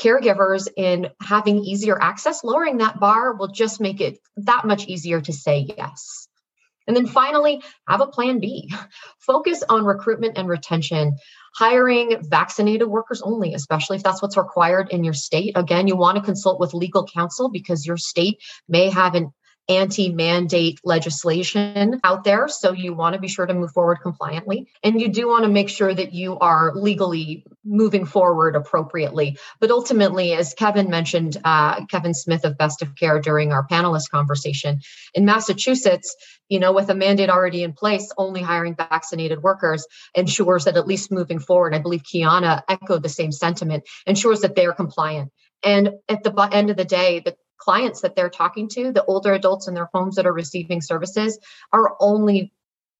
caregivers 0.00 0.68
in 0.76 1.08
having 1.20 1.58
easier 1.58 2.00
access, 2.00 2.42
lowering 2.42 2.78
that 2.78 2.98
bar 2.98 3.34
will 3.34 3.48
just 3.48 3.80
make 3.80 4.00
it 4.00 4.18
that 4.38 4.64
much 4.64 4.86
easier 4.86 5.20
to 5.20 5.32
say 5.32 5.66
yes. 5.76 6.28
And 6.86 6.96
then 6.96 7.06
finally, 7.06 7.62
have 7.88 8.00
a 8.00 8.06
plan 8.06 8.40
B. 8.40 8.72
Focus 9.18 9.62
on 9.68 9.84
recruitment 9.84 10.38
and 10.38 10.48
retention 10.48 11.16
hiring 11.54 12.16
vaccinated 12.22 12.88
workers 12.88 13.22
only, 13.22 13.54
especially 13.54 13.96
if 13.96 14.02
that's 14.02 14.22
what's 14.22 14.36
required 14.36 14.88
in 14.90 15.04
your 15.04 15.14
state. 15.14 15.52
Again, 15.56 15.88
you 15.88 15.96
want 15.96 16.16
to 16.16 16.22
consult 16.22 16.60
with 16.60 16.74
legal 16.74 17.06
counsel 17.06 17.50
because 17.50 17.86
your 17.86 17.96
state 17.96 18.40
may 18.68 18.88
have 18.88 19.14
an 19.14 19.32
anti 19.70 20.10
mandate 20.10 20.80
legislation 20.84 22.00
out 22.02 22.24
there. 22.24 22.48
So 22.48 22.72
you 22.72 22.92
want 22.92 23.14
to 23.14 23.20
be 23.20 23.28
sure 23.28 23.46
to 23.46 23.54
move 23.54 23.70
forward 23.70 23.98
compliantly. 24.02 24.68
And 24.82 25.00
you 25.00 25.08
do 25.08 25.28
want 25.28 25.44
to 25.44 25.50
make 25.50 25.68
sure 25.68 25.94
that 25.94 26.12
you 26.12 26.38
are 26.38 26.74
legally 26.74 27.44
moving 27.64 28.04
forward 28.04 28.56
appropriately. 28.56 29.38
But 29.60 29.70
ultimately, 29.70 30.32
as 30.32 30.54
Kevin 30.54 30.90
mentioned, 30.90 31.36
uh, 31.44 31.84
Kevin 31.86 32.14
Smith 32.14 32.44
of 32.44 32.58
Best 32.58 32.82
of 32.82 32.96
Care 32.96 33.20
during 33.20 33.52
our 33.52 33.66
panelist 33.66 34.10
conversation, 34.10 34.80
in 35.14 35.24
Massachusetts, 35.24 36.16
you 36.48 36.58
know, 36.58 36.72
with 36.72 36.90
a 36.90 36.94
mandate 36.94 37.30
already 37.30 37.62
in 37.62 37.72
place, 37.72 38.10
only 38.18 38.42
hiring 38.42 38.74
vaccinated 38.74 39.42
workers 39.42 39.86
ensures 40.14 40.64
that 40.64 40.76
at 40.76 40.86
least 40.86 41.12
moving 41.12 41.38
forward, 41.38 41.74
I 41.74 41.78
believe 41.78 42.02
Kiana 42.02 42.62
echoed 42.68 43.04
the 43.04 43.08
same 43.08 43.30
sentiment, 43.30 43.84
ensures 44.04 44.40
that 44.40 44.56
they 44.56 44.66
are 44.66 44.72
compliant. 44.72 45.30
And 45.62 45.90
at 46.08 46.22
the 46.22 46.32
end 46.52 46.70
of 46.70 46.76
the 46.76 46.84
day, 46.84 47.20
the 47.20 47.36
clients 47.60 48.00
that 48.00 48.16
they're 48.16 48.30
talking 48.30 48.68
to, 48.70 48.90
the 48.90 49.04
older 49.04 49.32
adults 49.32 49.68
in 49.68 49.74
their 49.74 49.88
homes 49.94 50.16
that 50.16 50.26
are 50.26 50.32
receiving 50.32 50.80
services, 50.80 51.38
are 51.72 51.94
only 52.00 52.52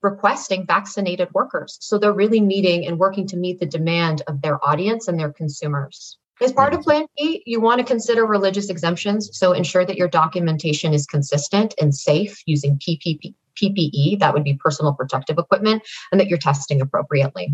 requesting 0.03 0.67
vaccinated 0.67 1.29
workers. 1.35 1.77
So 1.81 1.99
they're 1.99 2.13
really 2.13 2.41
meeting 2.41 2.87
and 2.87 2.99
working 2.99 3.27
to 3.29 3.37
meet 3.37 3.59
the 3.59 3.67
demand 3.67 4.23
of 4.27 4.41
their 4.43 4.63
audience 4.65 5.09
and 5.09 5.19
their 5.19 5.33
consumers. 5.33 6.19
As 6.43 6.53
part 6.53 6.73
of 6.73 6.81
Plan 6.81 7.07
B, 7.19 7.43
you 7.45 7.61
want 7.61 7.81
to 7.81 7.85
consider 7.85 8.25
religious 8.25 8.71
exemptions. 8.71 9.29
So 9.37 9.53
ensure 9.53 9.85
that 9.85 9.97
your 9.97 10.09
documentation 10.09 10.95
is 10.95 11.05
consistent 11.05 11.75
and 11.79 11.95
safe 11.95 12.43
using 12.47 12.79
PPE, 12.79 14.21
that 14.21 14.33
would 14.33 14.45
be 14.45 14.55
personal 14.55 14.95
protective 14.95 15.37
equipment, 15.37 15.83
and 16.11 16.19
that 16.19 16.29
you're 16.29 16.39
testing 16.39 16.81
appropriately. 16.81 17.53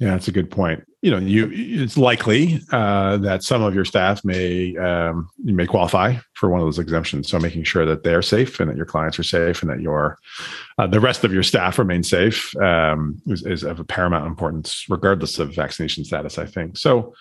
Yeah, 0.00 0.10
that's 0.10 0.26
a 0.26 0.32
good 0.32 0.50
point. 0.50 0.84
You 1.02 1.12
know, 1.12 1.18
you 1.18 1.50
it's 1.52 1.96
likely 1.96 2.60
uh, 2.72 3.18
that 3.18 3.44
some 3.44 3.62
of 3.62 3.74
your 3.74 3.84
staff 3.84 4.24
may 4.24 4.76
um, 4.76 5.28
may 5.38 5.66
qualify 5.66 6.16
for 6.34 6.48
one 6.48 6.60
of 6.60 6.66
those 6.66 6.80
exemptions. 6.80 7.28
So 7.28 7.38
making 7.38 7.62
sure 7.62 7.86
that 7.86 8.02
they're 8.02 8.22
safe 8.22 8.58
and 8.58 8.68
that 8.68 8.76
your 8.76 8.86
clients 8.86 9.18
are 9.18 9.24
safe 9.24 9.62
and 9.62 9.70
that 9.70 9.80
your 9.80 10.18
uh, 10.78 10.88
the 10.88 10.98
rest 10.98 11.22
of 11.22 11.32
your 11.32 11.44
staff 11.44 11.78
remain 11.78 12.02
safe 12.02 12.56
um, 12.56 13.20
is, 13.26 13.46
is 13.46 13.62
of 13.62 13.86
paramount 13.86 14.26
importance, 14.26 14.84
regardless 14.88 15.38
of 15.38 15.54
vaccination 15.54 16.04
status. 16.04 16.38
I 16.38 16.46
think 16.46 16.76
so. 16.76 17.14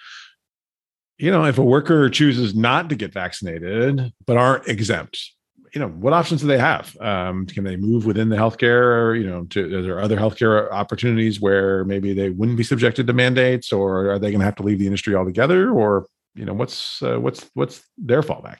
You 1.19 1.29
know, 1.29 1.45
if 1.45 1.59
a 1.59 1.63
worker 1.63 2.09
chooses 2.09 2.55
not 2.55 2.89
to 2.89 2.95
get 2.95 3.13
vaccinated 3.13 4.11
but 4.25 4.37
aren't 4.37 4.67
exempt, 4.67 5.31
you 5.73 5.79
know 5.79 5.87
what 5.87 6.13
options 6.13 6.41
do 6.41 6.47
they 6.47 6.57
have 6.57 6.95
um, 7.01 7.45
can 7.47 7.63
they 7.63 7.75
move 7.75 8.05
within 8.05 8.29
the 8.29 8.35
healthcare 8.35 9.01
or 9.01 9.15
you 9.15 9.27
know 9.27 9.43
to, 9.45 9.77
are 9.77 9.81
there 9.81 9.99
other 9.99 10.17
healthcare 10.17 10.71
opportunities 10.71 11.41
where 11.41 11.83
maybe 11.85 12.13
they 12.13 12.29
wouldn't 12.29 12.57
be 12.57 12.63
subjected 12.63 13.07
to 13.07 13.13
mandates 13.13 13.71
or 13.71 14.11
are 14.11 14.19
they 14.19 14.29
going 14.29 14.39
to 14.39 14.45
have 14.45 14.55
to 14.55 14.63
leave 14.63 14.79
the 14.79 14.85
industry 14.85 15.15
altogether 15.15 15.71
or 15.71 16.05
you 16.35 16.45
know 16.45 16.53
what's 16.53 17.01
uh, 17.01 17.17
what's 17.17 17.49
what's 17.53 17.83
their 17.97 18.21
fallback 18.21 18.59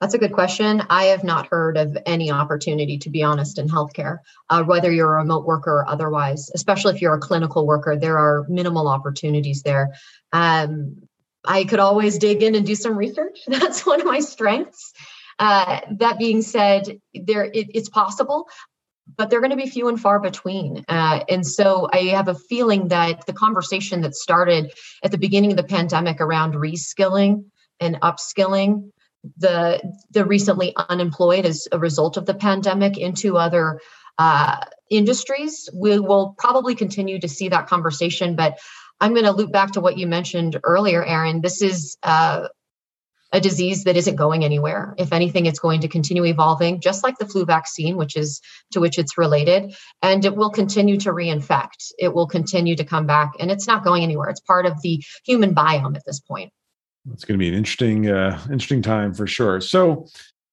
that's 0.00 0.12
a 0.12 0.18
good 0.18 0.34
question. 0.34 0.82
I 0.90 1.04
have 1.04 1.24
not 1.24 1.46
heard 1.46 1.78
of 1.78 1.96
any 2.04 2.30
opportunity, 2.30 2.98
to 2.98 3.08
be 3.08 3.22
honest, 3.22 3.58
in 3.58 3.66
healthcare, 3.66 4.18
uh, 4.50 4.62
whether 4.62 4.92
you're 4.92 5.14
a 5.14 5.22
remote 5.22 5.46
worker 5.46 5.78
or 5.78 5.88
otherwise, 5.88 6.50
especially 6.54 6.94
if 6.94 7.00
you're 7.00 7.14
a 7.14 7.18
clinical 7.18 7.66
worker, 7.66 7.96
there 7.96 8.18
are 8.18 8.44
minimal 8.50 8.88
opportunities 8.88 9.62
there. 9.62 9.94
Um, 10.34 11.08
I 11.46 11.64
could 11.64 11.80
always 11.80 12.18
dig 12.18 12.42
in 12.42 12.54
and 12.54 12.66
do 12.66 12.74
some 12.74 12.94
research. 12.94 13.38
That's 13.46 13.86
one 13.86 14.00
of 14.00 14.06
my 14.06 14.20
strengths. 14.20 14.92
Uh, 15.38 15.80
that 15.98 16.18
being 16.18 16.42
said, 16.42 17.00
there 17.14 17.44
it, 17.44 17.68
it's 17.74 17.88
possible, 17.88 18.48
but 19.16 19.30
they're 19.30 19.40
going 19.40 19.50
to 19.50 19.56
be 19.56 19.68
few 19.68 19.88
and 19.88 20.00
far 20.00 20.18
between. 20.18 20.84
Uh, 20.88 21.20
and 21.28 21.46
so 21.46 21.88
I 21.92 22.04
have 22.14 22.28
a 22.28 22.34
feeling 22.34 22.88
that 22.88 23.26
the 23.26 23.32
conversation 23.32 24.00
that 24.02 24.14
started 24.14 24.72
at 25.02 25.10
the 25.10 25.18
beginning 25.18 25.50
of 25.50 25.56
the 25.56 25.64
pandemic 25.64 26.20
around 26.20 26.54
reskilling 26.54 27.44
and 27.80 28.00
upskilling 28.00 28.90
the 29.38 29.80
the 30.10 30.24
recently 30.24 30.74
unemployed 30.76 31.46
as 31.46 31.68
a 31.72 31.78
result 31.78 32.16
of 32.16 32.26
the 32.26 32.34
pandemic 32.34 32.96
into 32.96 33.36
other 33.36 33.80
uh, 34.18 34.56
industries, 34.90 35.68
we 35.74 35.98
will 35.98 36.34
probably 36.38 36.74
continue 36.74 37.18
to 37.18 37.28
see 37.28 37.48
that 37.48 37.66
conversation. 37.66 38.36
But 38.36 38.58
I'm 39.00 39.12
going 39.12 39.26
to 39.26 39.32
loop 39.32 39.52
back 39.52 39.72
to 39.72 39.80
what 39.80 39.98
you 39.98 40.06
mentioned 40.06 40.58
earlier, 40.64 41.04
Aaron. 41.04 41.40
This 41.42 41.60
is 41.60 41.98
uh, 42.02 42.48
a 43.32 43.40
disease 43.40 43.84
that 43.84 43.96
isn't 43.96 44.16
going 44.16 44.44
anywhere. 44.44 44.94
If 44.98 45.12
anything, 45.12 45.46
it's 45.46 45.58
going 45.58 45.80
to 45.80 45.88
continue 45.88 46.24
evolving, 46.24 46.80
just 46.80 47.02
like 47.02 47.18
the 47.18 47.26
flu 47.26 47.44
vaccine, 47.44 47.96
which 47.96 48.16
is 48.16 48.40
to 48.72 48.80
which 48.80 48.98
it's 48.98 49.18
related, 49.18 49.74
and 50.02 50.24
it 50.24 50.36
will 50.36 50.50
continue 50.50 50.98
to 51.00 51.10
reinfect. 51.10 51.92
It 51.98 52.14
will 52.14 52.26
continue 52.26 52.76
to 52.76 52.84
come 52.84 53.06
back, 53.06 53.32
and 53.40 53.50
it's 53.50 53.66
not 53.66 53.84
going 53.84 54.02
anywhere. 54.02 54.28
It's 54.28 54.40
part 54.40 54.66
of 54.66 54.80
the 54.82 55.02
human 55.24 55.54
biome 55.54 55.96
at 55.96 56.04
this 56.06 56.20
point. 56.20 56.52
It's 57.12 57.24
going 57.24 57.38
to 57.38 57.42
be 57.42 57.48
an 57.48 57.54
interesting, 57.54 58.10
uh, 58.10 58.40
interesting 58.44 58.82
time 58.82 59.14
for 59.14 59.26
sure. 59.26 59.60
So, 59.60 60.06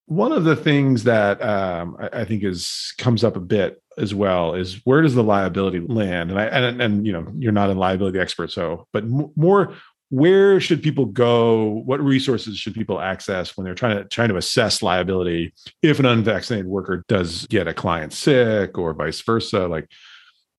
one 0.05 0.31
of 0.31 0.43
the 0.43 0.55
things 0.55 1.05
that 1.05 1.41
um, 1.41 1.95
I, 1.99 2.21
I, 2.21 2.25
think 2.25 2.43
is 2.43 2.93
comes 2.97 3.23
up 3.23 3.37
a 3.37 3.39
bit 3.39 3.81
as 3.97 4.13
well 4.13 4.53
is 4.53 4.81
where 4.83 5.01
does 5.01 5.15
the 5.15 5.23
liability 5.23 5.79
land? 5.79 6.29
And 6.29 6.39
I 6.39 6.45
and, 6.45 6.81
and 6.81 7.07
you 7.07 7.13
know 7.13 7.31
you're 7.37 7.53
not 7.53 7.69
a 7.69 7.73
liability 7.73 8.19
expert, 8.19 8.51
so 8.51 8.87
but 8.91 9.05
more 9.07 9.75
where 10.13 10.59
should 10.59 10.83
people 10.83 11.05
go? 11.05 11.81
What 11.85 11.99
resources 11.99 12.55
should 12.55 12.75
people 12.75 13.01
access 13.01 13.57
when 13.57 13.65
they're 13.65 13.73
trying 13.73 13.97
to 13.97 14.05
trying 14.05 14.29
to 14.29 14.37
assess 14.37 14.83
liability 14.83 15.55
if 15.81 15.97
an 15.97 16.05
unvaccinated 16.05 16.67
worker 16.67 17.03
does 17.07 17.47
get 17.47 17.67
a 17.67 17.73
client 17.73 18.13
sick 18.13 18.77
or 18.77 18.93
vice 18.93 19.21
versa? 19.21 19.67
Like 19.67 19.89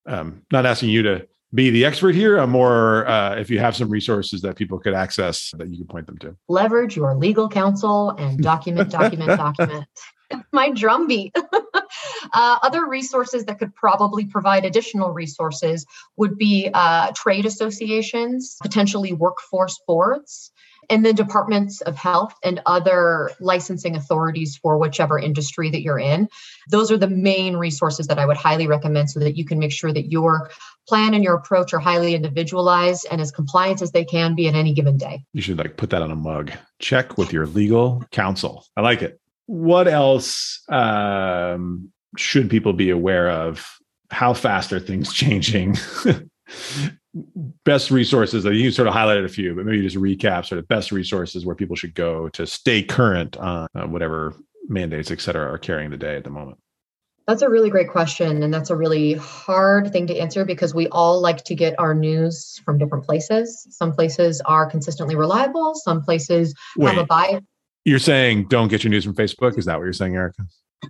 um, 0.07 0.41
not 0.51 0.65
asking 0.65 0.89
you 0.89 1.03
to 1.03 1.25
be 1.53 1.69
the 1.69 1.85
expert 1.85 2.13
here 2.13 2.37
i'm 2.37 2.49
more 2.49 3.07
uh, 3.07 3.35
if 3.35 3.49
you 3.49 3.59
have 3.59 3.77
some 3.77 3.87
resources 3.87 4.41
that 4.41 4.57
people 4.57 4.77
could 4.77 4.93
access 4.93 5.51
that 5.57 5.69
you 5.69 5.77
can 5.77 5.87
point 5.87 6.05
them 6.05 6.17
to. 6.17 6.35
Leverage 6.49 6.97
your 6.97 7.15
legal 7.15 7.47
counsel 7.47 8.09
and 8.17 8.39
document 8.39 8.91
document 8.91 9.29
document. 9.37 9.85
My 10.51 10.71
drumbeat 10.71 11.33
Uh, 12.35 12.59
other 12.61 12.85
resources 12.85 13.45
that 13.45 13.57
could 13.57 13.73
probably 13.73 14.25
provide 14.25 14.65
additional 14.65 15.11
resources 15.11 15.85
would 16.17 16.37
be 16.37 16.69
uh, 16.73 17.11
trade 17.15 17.45
associations, 17.45 18.57
potentially 18.61 19.13
workforce 19.13 19.79
boards 19.87 20.51
and 20.89 21.05
then 21.05 21.15
departments 21.15 21.81
of 21.81 21.95
health 21.95 22.35
and 22.43 22.61
other 22.65 23.31
licensing 23.39 23.95
authorities 23.95 24.57
for 24.57 24.77
whichever 24.77 25.17
industry 25.17 25.69
that 25.69 25.81
you're 25.81 25.99
in. 25.99 26.27
Those 26.69 26.91
are 26.91 26.97
the 26.97 27.07
main 27.07 27.55
resources 27.55 28.07
that 28.07 28.19
I 28.19 28.25
would 28.25 28.37
highly 28.37 28.67
recommend 28.67 29.09
so 29.09 29.19
that 29.19 29.35
you 29.35 29.45
can 29.45 29.59
make 29.59 29.71
sure 29.71 29.91
that 29.93 30.11
your 30.11 30.51
plan 30.87 31.13
and 31.13 31.23
your 31.23 31.35
approach 31.35 31.73
are 31.73 31.79
highly 31.79 32.13
individualized 32.13 33.07
and 33.09 33.19
as 33.19 33.31
compliant 33.31 33.81
as 33.81 33.91
they 33.91 34.05
can 34.05 34.35
be 34.35 34.47
at 34.47 34.55
any 34.55 34.73
given 34.73 34.97
day. 34.97 35.23
You 35.33 35.41
should 35.41 35.57
like 35.57 35.77
put 35.77 35.89
that 35.91 36.01
on 36.01 36.11
a 36.11 36.15
mug. 36.15 36.51
Check 36.79 37.17
with 37.17 37.33
your 37.33 37.47
legal 37.47 38.03
counsel. 38.11 38.65
I 38.77 38.81
like 38.81 39.01
it. 39.01 39.19
What 39.47 39.87
else 39.87 40.63
um, 40.69 41.91
should 42.17 42.49
people 42.49 42.73
be 42.73 42.89
aware 42.89 43.29
of? 43.29 43.67
How 44.11 44.33
fast 44.33 44.71
are 44.73 44.79
things 44.79 45.13
changing? 45.13 45.75
best 47.63 47.91
resources 47.91 48.43
that 48.43 48.55
you 48.55 48.71
sort 48.71 48.87
of 48.87 48.93
highlighted 48.93 49.23
a 49.23 49.29
few, 49.29 49.55
but 49.55 49.65
maybe 49.65 49.81
just 49.81 49.95
recap 49.95 50.45
sort 50.45 50.59
of 50.59 50.67
best 50.67 50.91
resources 50.91 51.45
where 51.45 51.55
people 51.55 51.75
should 51.75 51.95
go 51.95 52.29
to 52.29 52.45
stay 52.45 52.83
current 52.83 53.37
on 53.37 53.67
uh, 53.75 53.87
whatever 53.87 54.35
mandates, 54.67 55.11
et 55.11 55.21
cetera, 55.21 55.49
are 55.51 55.57
carrying 55.57 55.89
the 55.89 55.97
day 55.97 56.17
at 56.17 56.23
the 56.23 56.29
moment? 56.29 56.57
That's 57.27 57.41
a 57.41 57.49
really 57.49 57.69
great 57.69 57.89
question. 57.89 58.43
And 58.43 58.53
that's 58.53 58.69
a 58.69 58.75
really 58.75 59.13
hard 59.13 59.91
thing 59.91 60.05
to 60.07 60.17
answer 60.17 60.45
because 60.45 60.75
we 60.75 60.87
all 60.89 61.21
like 61.21 61.43
to 61.45 61.55
get 61.55 61.73
our 61.79 61.95
news 61.95 62.61
from 62.63 62.77
different 62.77 63.05
places. 63.05 63.65
Some 63.71 63.93
places 63.93 64.41
are 64.41 64.69
consistently 64.69 65.15
reliable, 65.15 65.73
some 65.73 66.03
places 66.03 66.53
Wait, 66.77 66.93
have 66.93 67.03
a 67.03 67.05
bias. 67.05 67.41
You're 67.83 67.99
saying 67.99 68.47
don't 68.49 68.67
get 68.67 68.83
your 68.83 68.91
news 68.91 69.05
from 69.05 69.15
Facebook? 69.15 69.57
Is 69.57 69.65
that 69.65 69.77
what 69.77 69.85
you're 69.85 69.93
saying, 69.93 70.15
Erica? 70.15 70.43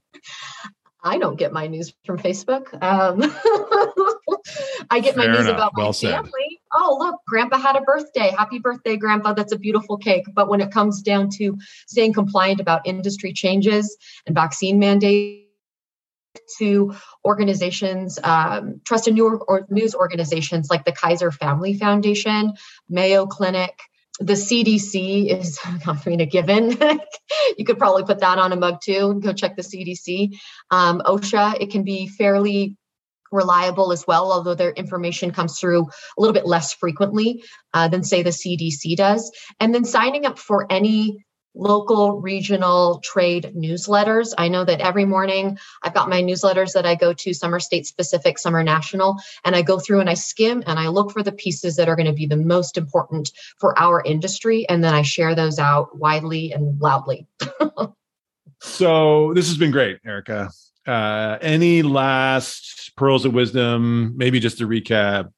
I 1.05 1.19
don't 1.19 1.37
get 1.37 1.53
my 1.53 1.67
news 1.67 1.93
from 2.03 2.17
Facebook. 2.17 2.73
Um, 2.81 3.21
I 4.89 4.99
get 4.99 5.13
Fair 5.13 5.27
my 5.29 5.35
news 5.35 5.45
enough. 5.45 5.55
about 5.55 5.71
my 5.75 5.83
well 5.83 5.93
family. 5.93 6.59
Oh, 6.73 6.97
look, 6.99 7.21
grandpa 7.27 7.59
had 7.59 7.75
a 7.75 7.81
birthday. 7.81 8.33
Happy 8.35 8.57
birthday, 8.57 8.97
grandpa. 8.97 9.33
That's 9.33 9.53
a 9.53 9.59
beautiful 9.59 9.97
cake. 9.97 10.25
But 10.33 10.49
when 10.49 10.61
it 10.61 10.71
comes 10.71 11.03
down 11.03 11.29
to 11.37 11.57
staying 11.85 12.13
compliant 12.13 12.59
about 12.59 12.81
industry 12.85 13.33
changes 13.33 13.95
and 14.25 14.35
vaccine 14.35 14.79
mandates, 14.79 15.43
to 16.57 16.93
organizations, 17.23 18.19
um, 18.23 18.81
trusted 18.83 19.13
new 19.13 19.41
or 19.47 19.65
news 19.69 19.95
organizations 19.95 20.69
like 20.69 20.83
the 20.83 20.91
Kaiser 20.91 21.31
Family 21.31 21.73
Foundation, 21.73 22.53
Mayo 22.89 23.25
Clinic, 23.25 23.79
the 24.19 24.33
CDC 24.33 25.31
is, 25.39 25.59
I 25.65 25.97
mean, 26.05 26.21
a 26.21 26.25
given. 26.25 26.77
you 27.57 27.65
could 27.65 27.77
probably 27.77 28.03
put 28.03 28.19
that 28.19 28.37
on 28.37 28.51
a 28.51 28.55
mug 28.55 28.79
too. 28.83 29.11
And 29.11 29.21
go 29.21 29.33
check 29.33 29.55
the 29.55 29.61
CDC. 29.61 30.37
Um, 30.71 31.01
OSHA, 31.05 31.61
it 31.61 31.71
can 31.71 31.83
be 31.83 32.07
fairly 32.07 32.77
reliable 33.31 33.91
as 33.91 34.05
well, 34.07 34.31
although 34.31 34.55
their 34.55 34.71
information 34.71 35.31
comes 35.31 35.59
through 35.59 35.81
a 35.81 36.21
little 36.21 36.33
bit 36.33 36.45
less 36.45 36.73
frequently 36.73 37.43
uh, 37.73 37.87
than, 37.87 38.03
say, 38.03 38.23
the 38.23 38.29
CDC 38.29 38.95
does. 38.95 39.31
And 39.59 39.73
then 39.73 39.83
signing 39.83 40.25
up 40.25 40.39
for 40.39 40.65
any 40.69 41.25
local 41.55 42.21
regional 42.21 42.99
trade 43.03 43.53
newsletters. 43.55 44.33
I 44.37 44.47
know 44.47 44.65
that 44.65 44.81
every 44.81 45.05
morning 45.05 45.57
I've 45.81 45.93
got 45.93 46.09
my 46.09 46.21
newsletters 46.21 46.73
that 46.73 46.85
I 46.85 46.95
go 46.95 47.13
to, 47.13 47.33
some 47.33 47.53
are 47.55 47.59
state 47.59 47.85
specific, 47.87 48.37
some 48.37 48.55
are 48.55 48.63
national, 48.63 49.17
and 49.43 49.55
I 49.55 49.61
go 49.61 49.79
through 49.79 50.01
and 50.01 50.09
I 50.09 50.13
skim 50.13 50.63
and 50.67 50.77
I 50.77 50.87
look 50.87 51.11
for 51.11 51.23
the 51.23 51.31
pieces 51.31 51.75
that 51.77 51.89
are 51.89 51.95
going 51.95 52.05
to 52.07 52.13
be 52.13 52.25
the 52.25 52.37
most 52.37 52.77
important 52.77 53.31
for 53.59 53.77
our 53.79 54.03
industry. 54.03 54.67
And 54.69 54.83
then 54.83 54.93
I 54.93 55.01
share 55.01 55.33
those 55.35 55.57
out 55.59 55.97
widely 55.97 56.51
and 56.51 56.79
loudly. 56.81 57.27
so 58.61 59.33
this 59.33 59.47
has 59.47 59.57
been 59.57 59.71
great, 59.71 59.99
Erica. 60.05 60.51
Uh, 60.85 61.37
any 61.41 61.81
last 61.81 62.91
pearls 62.95 63.25
of 63.25 63.33
wisdom? 63.33 64.13
Maybe 64.15 64.39
just 64.39 64.61
a 64.61 64.67
recap: 64.67 65.31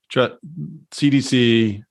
CDC, 0.91 1.83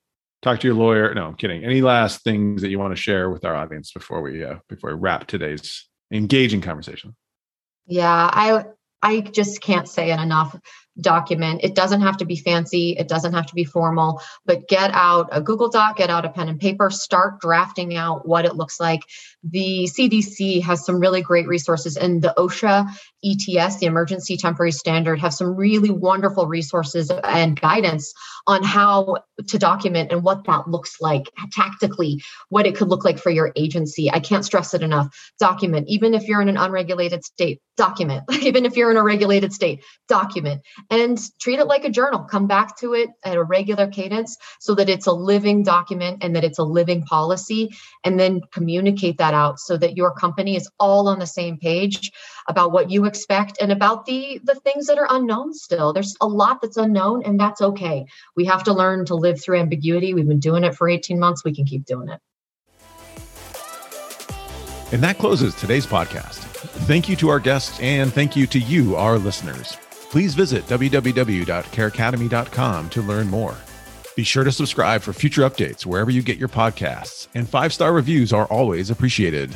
talk 0.47 0.61
to 0.61 0.67
your 0.69 0.77
lawyer. 0.77 1.13
No, 1.15 1.27
I'm 1.27 1.35
kidding. 1.35 1.65
Any 1.65 1.83
last 1.83 2.23
things 2.23 2.63
that 2.63 2.69
you 2.69 2.79
want 2.79 2.95
to 2.95 3.01
share 3.01 3.31
with 3.31 3.45
our 3.45 3.55
audience 3.55 3.93
before 3.93 4.23
we 4.23 4.45
uh, 4.45 4.57
before 4.69 4.95
we 4.95 5.01
wrap 5.01 5.27
today's 5.27 5.89
engaging 6.13 6.61
conversation? 6.61 7.17
Yeah, 7.87 8.31
I 8.33 8.65
I 9.03 9.21
just 9.21 9.61
can't 9.61 9.89
say 9.89 10.11
it 10.11 10.21
enough 10.21 10.59
document. 11.01 11.61
It 11.63 11.75
doesn't 11.75 12.01
have 12.01 12.17
to 12.19 12.25
be 12.25 12.37
fancy, 12.37 12.97
it 12.99 13.09
doesn't 13.09 13.33
have 13.33 13.47
to 13.47 13.55
be 13.55 13.65
formal, 13.65 14.21
but 14.45 14.69
get 14.69 14.91
out 14.93 15.29
a 15.33 15.41
Google 15.41 15.69
Doc, 15.69 15.97
get 15.97 16.11
out 16.11 16.25
a 16.25 16.29
pen 16.29 16.49
and 16.49 16.59
paper, 16.59 16.91
start 16.91 17.41
drafting 17.41 17.97
out 17.97 18.27
what 18.27 18.45
it 18.45 18.57
looks 18.57 18.81
like. 18.81 19.03
The 19.45 19.89
CDC 19.93 20.63
has 20.63 20.85
some 20.85 21.01
really 21.01 21.23
great 21.23 21.47
resources, 21.47 21.97
and 21.97 22.23
the 22.23 22.35
OSHA 22.37 22.89
ETS, 23.25 23.79
the 23.79 23.87
Emergency 23.87 24.37
Temporary 24.37 24.73
Standard, 24.73 25.21
have 25.21 25.35
some 25.35 25.57
really 25.57 25.91
wonderful 25.91 26.47
resources 26.47 27.11
and 27.25 27.61
guidance 27.61 28.13
on 28.47 28.63
how 28.63 29.17
to 29.49 29.59
document 29.59 30.13
and 30.13 30.23
what 30.23 30.45
that 30.45 30.69
looks 30.69 31.01
like 31.01 31.31
tactically, 31.53 32.23
what 32.49 32.67
it 32.67 32.77
could 32.77 32.89
look 32.89 33.05
like 33.05 33.19
for 33.19 33.31
your 33.31 33.53
agency. 33.57 34.11
I 34.11 34.21
can't 34.21 34.45
stress 34.45 34.75
it 34.75 34.83
enough. 34.83 35.09
Document, 35.39 35.87
even 35.89 36.15
if 36.15 36.29
you're 36.29 36.41
in 36.41 36.49
an 36.49 36.57
unregulated 36.57 37.25
state, 37.25 37.61
document. 37.77 38.25
even 38.43 38.65
if 38.65 38.77
you're 38.77 38.91
in 38.91 38.97
a 38.97 39.03
regulated 39.03 39.53
state, 39.53 39.83
document 40.09 40.63
and 40.91 41.19
treat 41.41 41.59
it 41.59 41.67
like 41.67 41.85
a 41.85 41.91
journal. 41.91 42.21
Come 42.21 42.47
back 42.47 42.79
to 42.79 42.95
it 42.95 43.11
at 43.25 43.37
a 43.37 43.43
regular 43.43 43.87
cadence 43.87 44.37
so 44.61 44.75
that 44.75 44.89
it's 44.89 45.07
a 45.07 45.13
living 45.13 45.63
document 45.63 46.23
and 46.23 46.35
that 46.37 46.45
it's 46.45 46.59
a 46.59 46.65
living 46.65 47.03
policy. 47.03 47.75
And 48.05 48.19
then 48.19 48.41
communicate 48.53 49.19
that 49.19 49.35
out 49.35 49.59
so 49.59 49.77
that 49.79 49.97
your 49.97 50.13
company 50.13 50.57
is 50.57 50.71
all 50.79 51.09
on 51.09 51.19
the 51.19 51.27
same 51.27 51.59
page 51.59 52.13
about 52.49 52.73
what 52.73 52.91
you 52.91 53.05
expect 53.05 53.59
and 53.61 53.73
about 53.73 54.07
the 54.07 54.41
the 54.45 54.55
things 54.55 54.87
that 54.87 54.99
are 54.99 55.09
unknown 55.11 55.53
still. 55.53 55.93
There's 55.93 56.17
a 56.21 56.27
lot 56.27 56.61
that's 56.63 56.77
unknown 56.77 57.23
and 57.25 57.39
that's 57.39 57.61
okay. 57.61 58.07
We 58.37 58.45
have 58.47 58.65
to 58.65 58.73
learn 58.73 59.05
to 59.07 59.15
live 59.15 59.41
through 59.41 59.59
ambiguity. 59.59 60.15
We've 60.15 60.29
been 60.29 60.41
doing 60.41 60.65
it 60.65 60.75
for 60.75 60.89
18 60.89 61.19
months. 61.19 61.45
We 61.45 61.55
can 61.55 61.65
keep 61.65 61.85
doing 61.85 62.09
it. 62.09 62.21
And 64.93 65.03
that 65.03 65.19
closes 65.19 65.55
today's 65.57 65.85
podcast. 65.87 66.37
Thank 66.87 67.09
you 67.09 67.17
to 67.17 67.29
our 67.29 67.41
guests 67.41 67.81
and 67.81 68.13
thank 68.13 68.37
you 68.37 68.47
to 68.47 68.59
you, 68.61 68.95
our 68.95 69.19
listeners 69.19 69.77
please 70.17 70.35
visit 70.35 70.67
www.careacademy.com 70.67 72.89
to 72.89 73.03
learn 73.03 73.29
more. 73.29 73.55
Be 74.17 74.23
sure 74.23 74.45
to 74.45 74.51
subscribe 74.51 75.03
for 75.03 75.13
future 75.13 75.43
updates 75.43 75.85
wherever 75.85 76.11
you 76.11 76.23
get 76.23 76.39
your 76.39 76.49
podcasts, 76.49 77.29
and 77.35 77.47
five 77.47 77.71
star 77.71 77.93
reviews 77.93 78.33
are 78.33 78.47
always 78.47 78.89
appreciated. 78.89 79.55